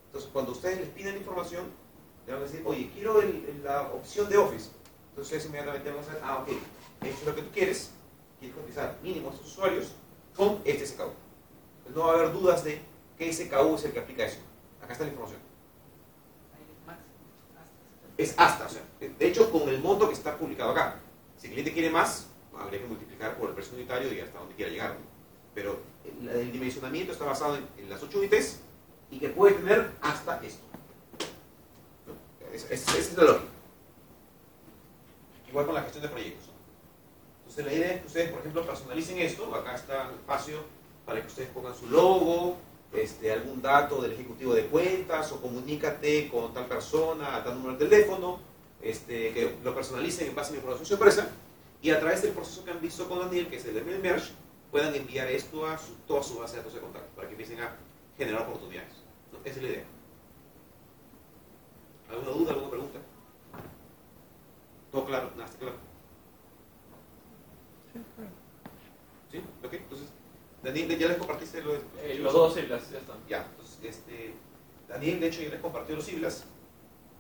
[0.08, 1.66] Entonces, cuando ustedes les piden información,
[2.26, 3.22] le van a decir, oye, quiero
[3.64, 4.72] la opción de Office.
[5.10, 6.48] Entonces, inmediatamente van a decir, ah, ok,
[7.02, 7.92] esto es lo que tú quieres,
[8.40, 9.92] quieres cotizar mínimo a estos usuarios
[10.36, 11.12] con este SKU.
[11.78, 12.82] Entonces, no va a haber dudas de
[13.18, 14.40] qué SKU es el que aplica eso.
[14.82, 15.40] Acá está la información.
[18.18, 18.36] Es.
[18.38, 18.66] Hasta.
[18.66, 21.00] o sea, de hecho con el monto que está publicado acá.
[21.38, 24.56] Si el cliente quiere más, habría que multiplicar por el precio unitario y hasta donde
[24.56, 24.98] quiera llegar.
[25.56, 28.60] Pero el, el dimensionamiento está basado en, las 8 UITs
[29.12, 30.64] y que puede tener hasta esto.
[32.08, 32.14] ¿no?
[32.54, 33.52] Es- es- Esa es la lógica.
[35.50, 36.50] Igual con la gestión de proyectos.
[37.40, 39.54] Entonces la idea es que ustedes, por ejemplo, personalicen esto.
[39.56, 40.60] Acá está el espacio
[41.06, 42.58] para que ustedes pongan su logo,
[42.94, 47.78] este, algún dato del ejecutivo de cuentas o comunícate con tal persona a tal número
[47.78, 48.40] de teléfono,
[48.82, 51.30] este, que lo personalicen en base a la información empresa
[51.82, 54.32] y a través del proceso que han visto con Daniel, que es el de Merge,
[54.72, 57.60] puedan enviar esto a su- toda su base de datos de contacto para que empiecen
[57.62, 57.76] a
[58.18, 58.94] generar oportunidades.
[59.32, 59.40] ¿no?
[59.44, 59.84] Esa es la idea.
[62.10, 63.00] ¿Alguna duda, alguna pregunta?
[64.92, 65.32] ¿Todo claro?
[65.36, 65.76] Nada, está claro.
[69.32, 69.40] ¿Sí?
[69.66, 69.74] ¿Ok?
[69.74, 70.08] Entonces,
[70.64, 73.18] Daniel, ¿ya les compartiste lo de- Eh, los dos siglas, ya están.
[73.28, 74.34] ya, entonces, este,
[74.88, 76.46] Daniel, de hecho, ya les compartió los siglas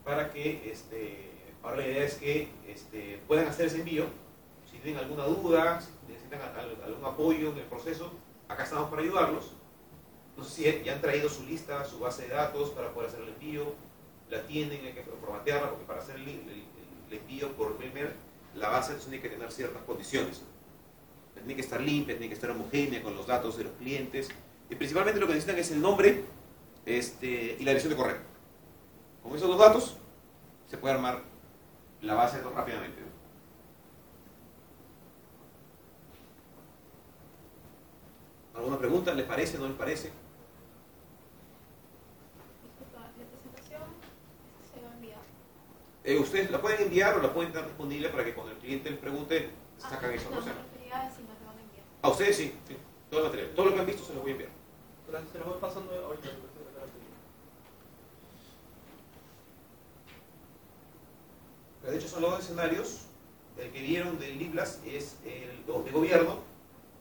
[0.05, 1.29] para que, este,
[1.61, 4.05] ahora la idea es que este, puedan hacer ese envío.
[4.71, 8.11] Si tienen alguna duda, si necesitan al- al- algún apoyo en el proceso,
[8.47, 9.51] acá estamos para ayudarlos.
[10.37, 13.21] No sé si ya han traído su lista, su base de datos para poder hacer
[13.21, 13.73] el envío,
[14.29, 16.65] la tienen, hay que formatearla, porque para hacer el, el-
[17.11, 18.09] el envío por mail,
[18.55, 20.41] la base tiene que tener ciertas condiciones.
[21.33, 24.29] Tiene que estar limpia, tiene que estar homogénea con los datos de los clientes.
[24.69, 26.23] Y principalmente lo que necesitan es el nombre
[26.85, 28.17] este, y la dirección de correo.
[29.21, 29.97] Con esos dos datos
[30.69, 31.21] se puede armar
[32.01, 33.01] la base de datos rápidamente.
[38.53, 38.59] ¿no?
[38.59, 39.13] ¿Alguna pregunta?
[39.13, 39.57] ¿Les parece?
[39.57, 40.11] ¿No les parece?
[42.63, 43.81] Disculpa, la presentación
[46.05, 48.89] Eh, ustedes la pueden enviar o la pueden tener disponible para que cuando el cliente
[48.89, 49.49] les pregunte,
[49.81, 50.51] Ah, sacan esa no, cosa.
[50.53, 51.85] me a si nos lo van a enviar.
[52.01, 52.77] A ustedes sí, sí,
[53.09, 53.55] todo el material.
[53.55, 54.51] Todo lo que han visto se los voy a enviar.
[55.31, 56.29] Se los voy pasando ahorita.
[61.83, 63.01] De hecho, son los dos escenarios.
[63.57, 66.39] El que vieron del Liblas es el de gobierno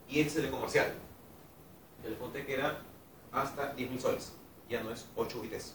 [0.09, 0.93] y este es el de comercial.
[2.05, 2.81] El conté que era
[3.31, 4.33] hasta 10.000 soles.
[4.69, 5.75] Ya no es 8 UITs.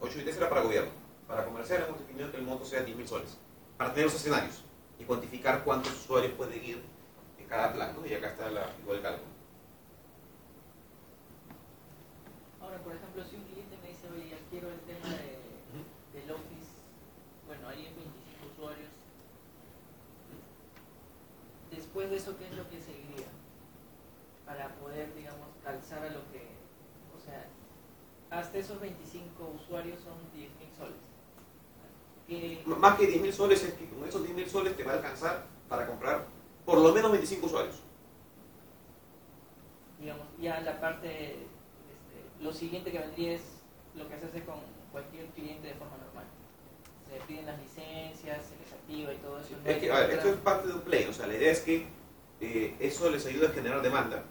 [0.00, 0.90] 8 UITs era para gobierno.
[1.26, 3.38] Para comercial hemos definido que el monto sea 10.000 soles.
[3.76, 4.62] Para tener los escenarios
[5.00, 6.82] y cuantificar cuántos usuarios pueden ir
[7.48, 7.94] cada plan.
[7.98, 8.06] ¿no?
[8.06, 9.28] Y acá está la figura del cálculo.
[12.60, 15.38] Ahora, por ejemplo, si un cliente me dice, oye, ya quiero el tema de,
[16.18, 16.72] del Office,
[17.46, 18.90] bueno, ahí es 25 usuarios.
[21.70, 23.28] Después de eso, ¿qué es lo que seguiría?
[24.46, 26.48] Para poder, digamos, calzar a lo que,
[27.16, 27.44] o sea,
[28.30, 31.04] hasta esos 25 usuarios son 10.000 soles.
[32.26, 34.96] ¿Qué- M- Más que 10.000 soles es que con esos 10.000 soles te va a
[34.96, 36.26] alcanzar para comprar
[36.68, 37.76] por lo menos 25 usuarios.
[39.98, 43.40] digamos, ya la parte, este, lo siguiente que vendría es
[43.96, 44.56] lo que se hace con
[44.92, 46.24] cualquier cliente de forma normal.
[47.10, 49.48] Se piden las licencias, se les activa y todo eso.
[49.64, 51.26] No Es hay que, a ver, otra- esto es parte de un play, o sea,
[51.26, 51.86] la idea es que
[52.42, 54.24] eh, eso les ayuda a generar demanda.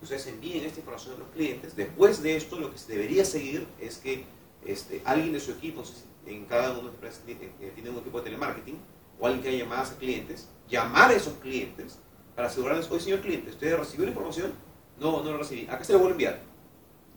[0.00, 1.74] Ustedes envíen esta información a los clientes.
[1.74, 4.24] Después de esto, lo que se debería seguir es que
[4.64, 5.82] este, alguien de su equipo,
[6.24, 8.78] en cada una de eh, tiene un equipo de telemarketing,
[9.18, 11.98] o alguien que haya llamadas a clientes, llamar a esos clientes
[12.34, 14.52] para asegurarles, oye, señor cliente, ¿usted recibió la información?
[14.98, 15.66] No, no la recibí.
[15.68, 16.40] ¿A qué se la vuelvo a enviar?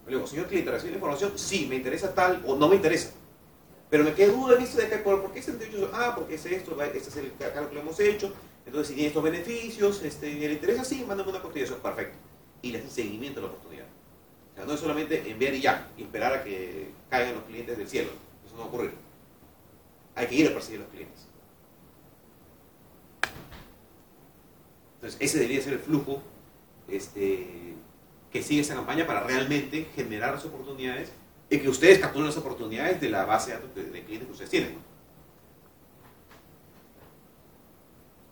[0.06, 1.32] Le digo, señor cliente, ¿recibió la información?
[1.36, 3.12] Sí, me interesa tal o no me interesa.
[3.90, 5.92] Pero me queda duda en esto de que, ¿por, qué 78?
[5.94, 8.34] Ah, porque es esto, este es el cálculo que hemos hecho.
[8.66, 10.84] Entonces, si tiene estos beneficios, este, ¿le interesa?
[10.84, 11.80] Sí, mándame una cotización.
[11.80, 12.18] Perfecto.
[12.64, 13.86] Y le hacen seguimiento a la oportunidad.
[14.52, 17.78] O sea, no es solamente enviar y ya, y esperar a que caigan los clientes
[17.78, 18.10] del cielo.
[18.46, 18.92] Eso no va a ocurrir.
[20.16, 21.28] Hay que ir a perseguir a los clientes.
[25.04, 26.22] Entonces, ese debería ser el flujo
[26.88, 27.76] este,
[28.32, 31.12] que sigue esa campaña para realmente generar las oportunidades
[31.50, 34.32] y que ustedes capturen las oportunidades de la base de datos de, de clientes que
[34.32, 34.78] ustedes tienen.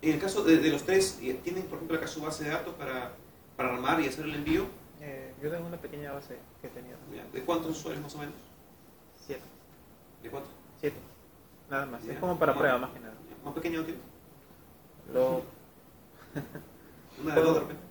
[0.02, 2.52] En el caso de, de los tres, eh, ¿tienen, por ejemplo, acá su base de
[2.52, 3.12] datos para,
[3.58, 4.66] para armar y hacer el envío?
[5.02, 6.96] Eh, yo tengo una pequeña base que tenía.
[7.34, 8.36] ¿De cuántos usuarios más o menos?
[9.28, 9.44] Siete.
[10.24, 10.54] ¿De cuántos?
[10.80, 10.96] Siete.
[11.70, 12.02] Nada más.
[12.06, 12.14] Ya.
[12.14, 13.14] Es como para prueba, más que nada.
[13.44, 14.02] ¿Más pequeño tienes?
[15.14, 15.44] Lo,
[17.24, 17.84] Una de dos de repente.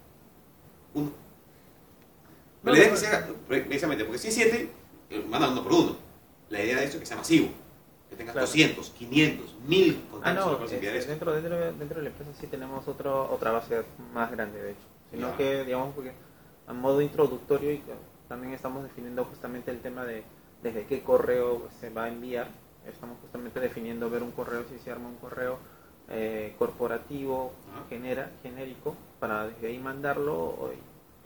[0.95, 1.11] Uno.
[2.62, 4.70] No, la idea no, es que sea, precisamente, porque si es siete,
[5.11, 5.97] eh, mandan uno por uno.
[6.51, 7.49] La idea de esto es que sea masivo.
[8.11, 8.47] Que tengas Claro.
[8.47, 11.30] 200, 500, 1000 Ah, contactos no, enviar este, esto.
[11.32, 13.82] dentro, dentro, dentro de la empresa sí tenemos otro, otra base
[14.12, 14.80] más grande, de hecho.
[15.12, 16.12] Sino que, digamos, porque
[16.66, 17.82] a modo introductorio y
[18.28, 20.24] también estamos definiendo justamente el tema de
[20.62, 22.49] desde qué correo se va a enviar.
[22.86, 25.59] Estamos justamente definiendo ver un correo, si se arma un correo
[26.11, 27.52] eh, corporativo,
[27.88, 30.70] genera, genérico, para desde ahí mandarlo, o,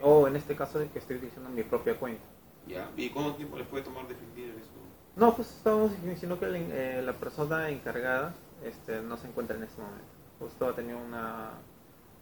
[0.03, 2.23] o en este caso que estoy utilizando mi propia cuenta.
[2.67, 2.91] Ya.
[2.97, 4.71] ¿Y cuánto tiempo les puede tomar definir eso?
[5.17, 9.63] No, pues estábamos diciendo que la, eh, la persona encargada este, no se encuentra en
[9.65, 10.05] este momento.
[10.41, 11.51] Justo ha tenido una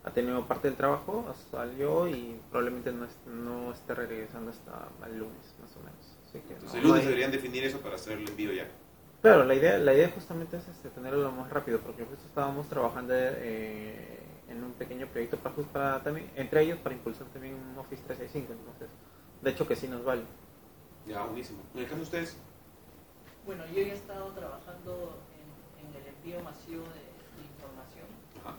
[0.04, 5.16] ha tenido parte del trabajo, salió y probablemente no, es- no esté regresando hasta el
[5.20, 6.18] lunes, más o menos.
[6.28, 8.52] Así que Entonces no- el no lunes hay- deberían definir eso para hacer el envío
[8.52, 8.66] ya.
[9.22, 12.68] Claro, la idea, la idea justamente es este, tenerlo lo más rápido, porque justo estábamos
[12.68, 14.18] trabajando eh,
[14.48, 18.02] en un pequeño proyecto para, just- para también, entre ellos para impulsar también un Office
[18.04, 18.88] 365, entonces,
[19.40, 20.22] de hecho que sí nos vale.
[21.06, 21.60] Ya, buenísimo.
[21.74, 22.36] En el caso de ustedes,
[23.46, 27.02] Bueno, yo ya he estado trabajando en, en el envío masivo de,
[27.38, 28.06] de información.
[28.42, 28.54] ajá.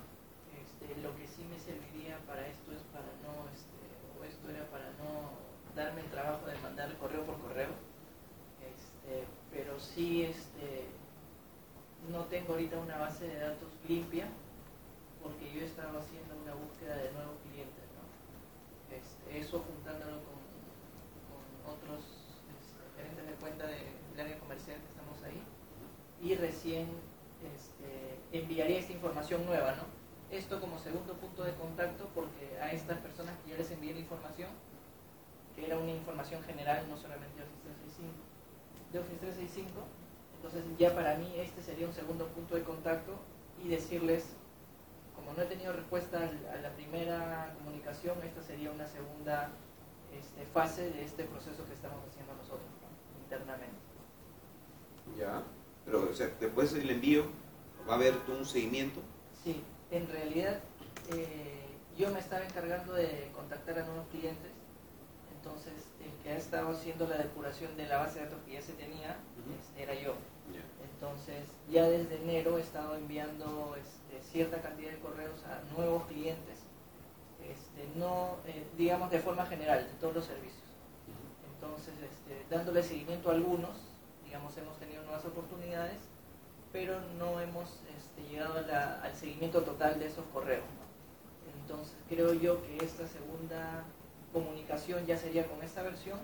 [0.64, 3.80] Este, lo que sí me serviría para esto es para no, este,
[4.20, 5.32] o esto era para no
[5.76, 7.70] darme el trabajo de mandar correo por correo.
[8.62, 10.53] Este, pero sí, este,
[12.12, 14.28] no tengo ahorita una base de datos limpia
[15.22, 18.04] porque yo estaba haciendo una búsqueda de nuevos clientes, ¿no?
[18.96, 20.44] Este, eso juntándolo con,
[21.64, 22.04] otros
[22.60, 25.42] este, gerentes de cuenta de- del área comercial que estamos ahí
[26.22, 26.88] y recién
[27.42, 29.84] este, enviaría esta información nueva, ¿no?
[30.30, 34.00] Esto como segundo punto de contacto porque a estas personas que ya les envié la
[34.00, 34.50] información,
[35.56, 38.12] que era una información general, no solamente de Office 365,
[38.92, 40.03] de Office 365,
[40.44, 43.14] entonces ya para mí este sería un segundo punto de contacto
[43.64, 44.26] y decirles,
[45.16, 49.52] como no he tenido respuesta a la primera comunicación, esta sería una segunda
[50.12, 53.24] este, fase de este proceso que estamos haciendo nosotros ¿no?
[53.24, 53.78] internamente.
[55.18, 55.42] Ya.
[55.86, 57.24] Pero, o sea, después del envío,
[57.88, 59.00] va a haber todo un seguimiento.
[59.46, 60.60] Sí, en realidad
[61.10, 61.64] eh,
[61.98, 64.52] yo me estaba encargando de contactar a nuevos clientes,
[65.38, 65.74] entonces
[66.04, 68.74] el que ha estado haciendo la depuración de la base de datos que ya se
[68.74, 69.54] tenía Ujú.
[69.78, 70.16] es- era yo.
[70.94, 76.60] Entonces ya desde enero he estado enviando este, cierta cantidad de correos a nuevos clientes,
[77.42, 80.64] este, no, eh, digamos de forma general, de todos los servicios.
[81.56, 83.72] Entonces, este, dándole seguimiento a algunos,
[84.26, 85.98] digamos, hemos tenido nuevas oportunidades,
[86.72, 87.80] pero no hemos
[88.30, 90.64] llegado a la- al seguimiento total de esos correos.
[90.66, 91.62] ¿no?
[91.62, 93.84] Entonces, creo yo que esta segunda
[94.32, 96.20] comunicación ya sería con esta versión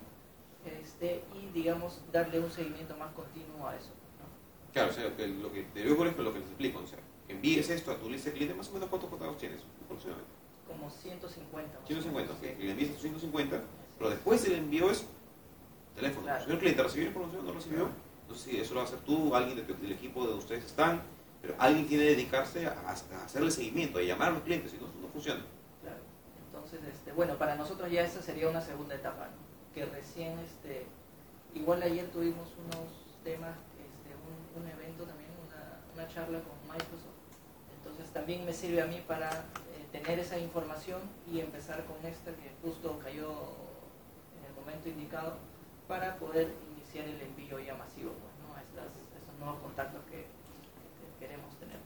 [1.34, 3.90] y, digamos, darle un seguimiento más continuo a eso.
[4.72, 6.86] Claro, o sea, que lo que te digo por ejemplo, lo que les explico, o
[6.86, 6.98] sea,
[7.28, 10.32] envíes esto a tu lista de clientes, más o menos cuántos contactos tienes, aproximadamente.
[10.68, 11.72] Como 150.
[11.74, 12.62] más o 150, menos, ok, sí.
[12.62, 13.64] y le envías tus 150, Así
[13.98, 14.16] pero es.
[14.16, 15.04] después del envío es
[15.96, 16.22] teléfono.
[16.26, 16.44] Claro.
[16.44, 17.88] Si el cliente recibió información, no recibió,
[18.28, 20.34] no sé si eso lo va a hacer tú, alguien de tu- del equipo de
[20.34, 21.02] ustedes están,
[21.42, 22.92] pero alguien tiene que dedicarse a, a
[23.24, 25.40] hacerle seguimiento, a llamar a los clientes, si no, no funciona.
[25.82, 25.98] Claro.
[26.46, 29.50] Entonces, este, bueno, para nosotros ya esa sería una segunda etapa, ¿no?
[29.74, 30.84] que recién, este,
[31.54, 32.88] igual ayer tuvimos unos
[33.24, 33.56] temas,
[34.56, 37.18] un, evento también, una, una charla con Microsoft,
[37.78, 42.30] entonces también me sirve a mí para eh, tener esa información y empezar con esta
[42.32, 43.30] que justo cayó
[44.38, 45.36] en el momento indicado
[45.88, 48.54] para poder iniciar el envío ya masivo, pues, ¿no?
[48.56, 48.86] A estas,
[49.16, 51.78] estos nuevos contactos que, que queremos tener.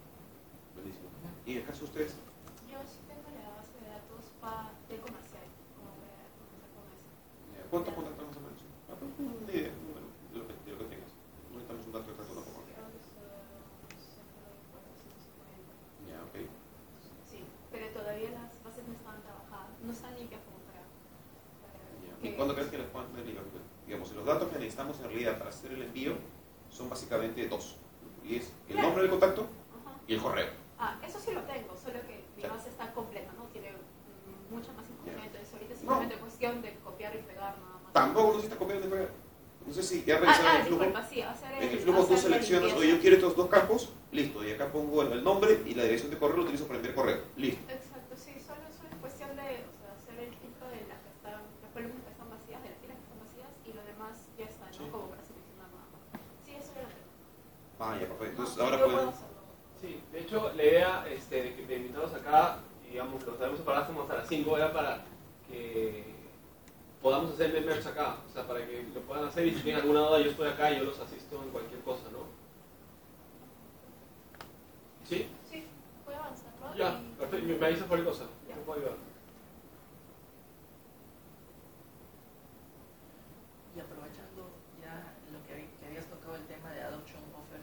[0.75, 1.09] Buenísimo.
[1.47, 2.13] ¿Y en el caso de ustedes?
[2.69, 5.47] Yo sí tengo la base de datos pa- de comercial,
[5.79, 6.25] como para.
[7.71, 8.61] ¿Cuántos contactos más o menos?
[8.91, 11.13] Ah, pues, una idea, un número de lo que, de lo que tengas.
[11.49, 12.61] No necesitamos un dato exacto tampoco.
[12.67, 13.15] Creo que son
[15.01, 16.11] 150.
[16.11, 16.37] Ya, ok.
[17.31, 17.39] Sí,
[17.71, 20.83] pero todavía las bases no están trabajadas, no están limpias como para...
[21.63, 22.14] para Ya.
[22.25, 23.43] ¿Y cuándo crees que les puedan tener libre?
[23.87, 26.15] Digamos, los datos que necesitamos en realidad para hacer el envío
[26.71, 27.77] son básicamente dos.
[28.25, 29.43] Y es el nombre del contacto
[29.85, 29.97] Ajá.
[30.09, 30.49] y el correo.
[30.79, 33.45] Ah, eso sí lo tengo, solo que mi base está completa, ¿no?
[33.53, 33.73] Tiene
[34.51, 35.91] mucha más información, entonces ahorita es No.
[35.93, 37.93] simplemente cuestión de copiar y pegar nada más.
[37.93, 39.09] Tampoco necesitas copiar de pegar.
[39.67, 40.83] No sé si ya Ah, revisaron ah, el flujo.
[40.85, 41.63] disculpa, sí, hacer el...
[41.65, 44.45] En el flujo tú seleccionas, oye, yo quiero estos dos campos, listo.
[44.45, 46.95] Y acá pongo el, el nombre y la dirección de correo lo utilizo para enviar
[46.95, 47.21] correo.
[47.37, 47.61] Listo.
[47.73, 51.09] Exacto, sí, solo, solo es cuestión de o sea, hacer el filtro de las que
[51.17, 54.15] están, las columnas que están vacías, de las filas que están vacías y lo demás
[54.37, 54.73] ya está, ¿no?
[54.77, 54.85] Sí.
[54.93, 56.21] Como para seleccionar nada más.
[56.45, 57.09] Sí, eso ya lo tengo.
[57.81, 58.44] Ah, ya, perfecto.
[58.55, 59.09] Entonces ahora pueden.
[59.09, 59.35] hacerlo.
[59.81, 63.87] Sí, de hecho, la idea este, de que de invitarlos acá, digamos, los sabemos separar
[63.87, 65.05] como hasta las 5 era para
[65.49, 66.15] que
[67.03, 69.83] podamos hacer el merch acá, o sea, para que lo puedan hacer y si tienen
[69.83, 72.21] alguna duda yo estoy acá y yo los asisto en cualquier cosa, ¿no?
[75.07, 75.29] ¿Sí?
[75.51, 75.67] Sí,
[76.07, 76.75] puedo avanzar, ¿no?
[76.77, 78.57] Ya, Y- perfecto, me, me avisas cualquier cosa, Ya.
[78.57, 78.97] yo puedo ayudar.
[83.77, 84.49] Y aprovechando
[84.81, 87.61] ya lo que, habí- que habías tocado el tema de adoption offer,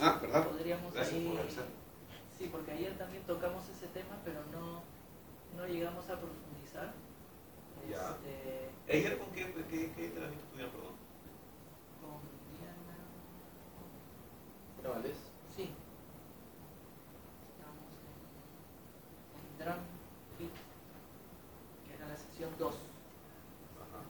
[0.00, 0.48] Ah, ¿verdad?
[0.48, 0.92] podríamos
[1.22, 4.82] Gracias por sí, porque ayer también tocamos ese tema, pero no,
[5.56, 6.92] no llegamos a profundizar.
[7.88, 8.16] Ya.
[8.26, 10.94] Este, ¿Ayer con qué, qué, qué entrenamiento tuvieron, perdón?
[12.00, 12.20] con
[12.58, 12.96] Diana,
[14.82, 15.18] Gravales.
[15.54, 15.70] sí,
[17.54, 18.18] estábamos en,
[19.38, 19.84] en Drum
[20.38, 20.54] Fit,
[21.86, 22.74] que era la sesión 2.
[22.74, 24.02] Ajá.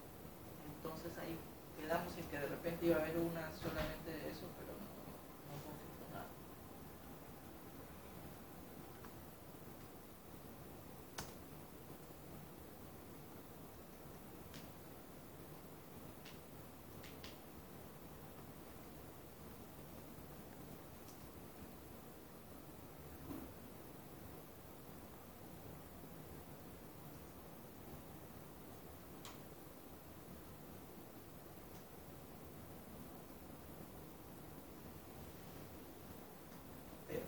[0.77, 1.37] Entonces ahí
[1.77, 4.89] quedamos en que de repente iba a haber una solamente de eso, pero no,
[5.51, 6.31] no confirmó nada.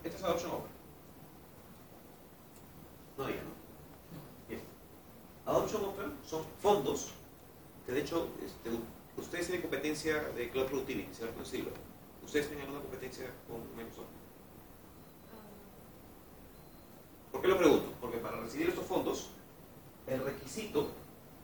[0.06, 0.70] Esta es Adoption Offer.
[3.18, 3.50] No diga, ¿no?
[4.48, 4.60] Bien.
[5.46, 7.10] Adoption Offer son fondos
[7.84, 8.70] que de hecho este,
[9.16, 11.38] ustedes tienen competencia de Cloud Productivity, ¿cierto?
[11.40, 11.72] En Silver.
[12.24, 14.06] ¿Ustedes tienen alguna competencia con Microsoft?
[17.32, 17.92] ¿Por qué lo pregunto?
[18.00, 19.28] Porque para recibir estos fondos,
[20.06, 20.88] el requisito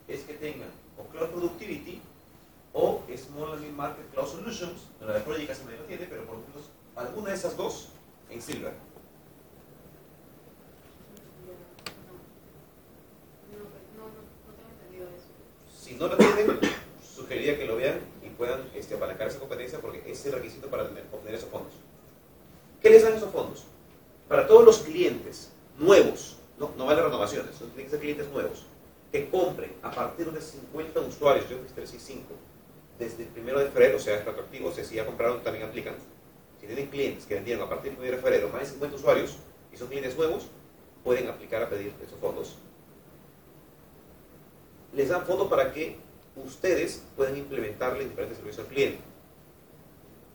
[0.09, 2.01] es que tengan o Cloud Productivity
[2.73, 6.25] o Small and Mid Market Cloud Solutions, la de Project casi me lo tiene, pero
[6.25, 7.89] por lo menos alguna de esas dos
[8.31, 8.73] en Silver.
[13.53, 15.29] No, no, no, no tengo entendido eso.
[15.79, 16.59] Si no lo tienen,
[17.15, 20.89] sugeriría que lo vean y puedan este, apalancar esa competencia porque es el requisito para
[20.89, 21.73] tener- obtener esos fondos.
[22.81, 23.65] ¿Qué les dan esos fondos?
[24.29, 28.65] Para todos los clientes nuevos, no, no vale renovaciones, son tienen que ser clientes nuevos,
[29.11, 32.22] que compren a partir de 50 usuarios, yo creo que 5,
[32.99, 35.67] desde el primero de febrero, o sea, es retroactivo, o sea, si ya compraron también
[35.67, 35.95] aplican.
[36.61, 39.37] Si tienen clientes que vendieron a partir del 1 de febrero más de 50 usuarios
[39.73, 40.47] y son clientes nuevos,
[41.03, 42.57] pueden aplicar a pedir esos fondos.
[44.93, 45.97] Les dan fondos para que
[46.37, 49.12] ustedes puedan implementarle diferentes servicios al cliente.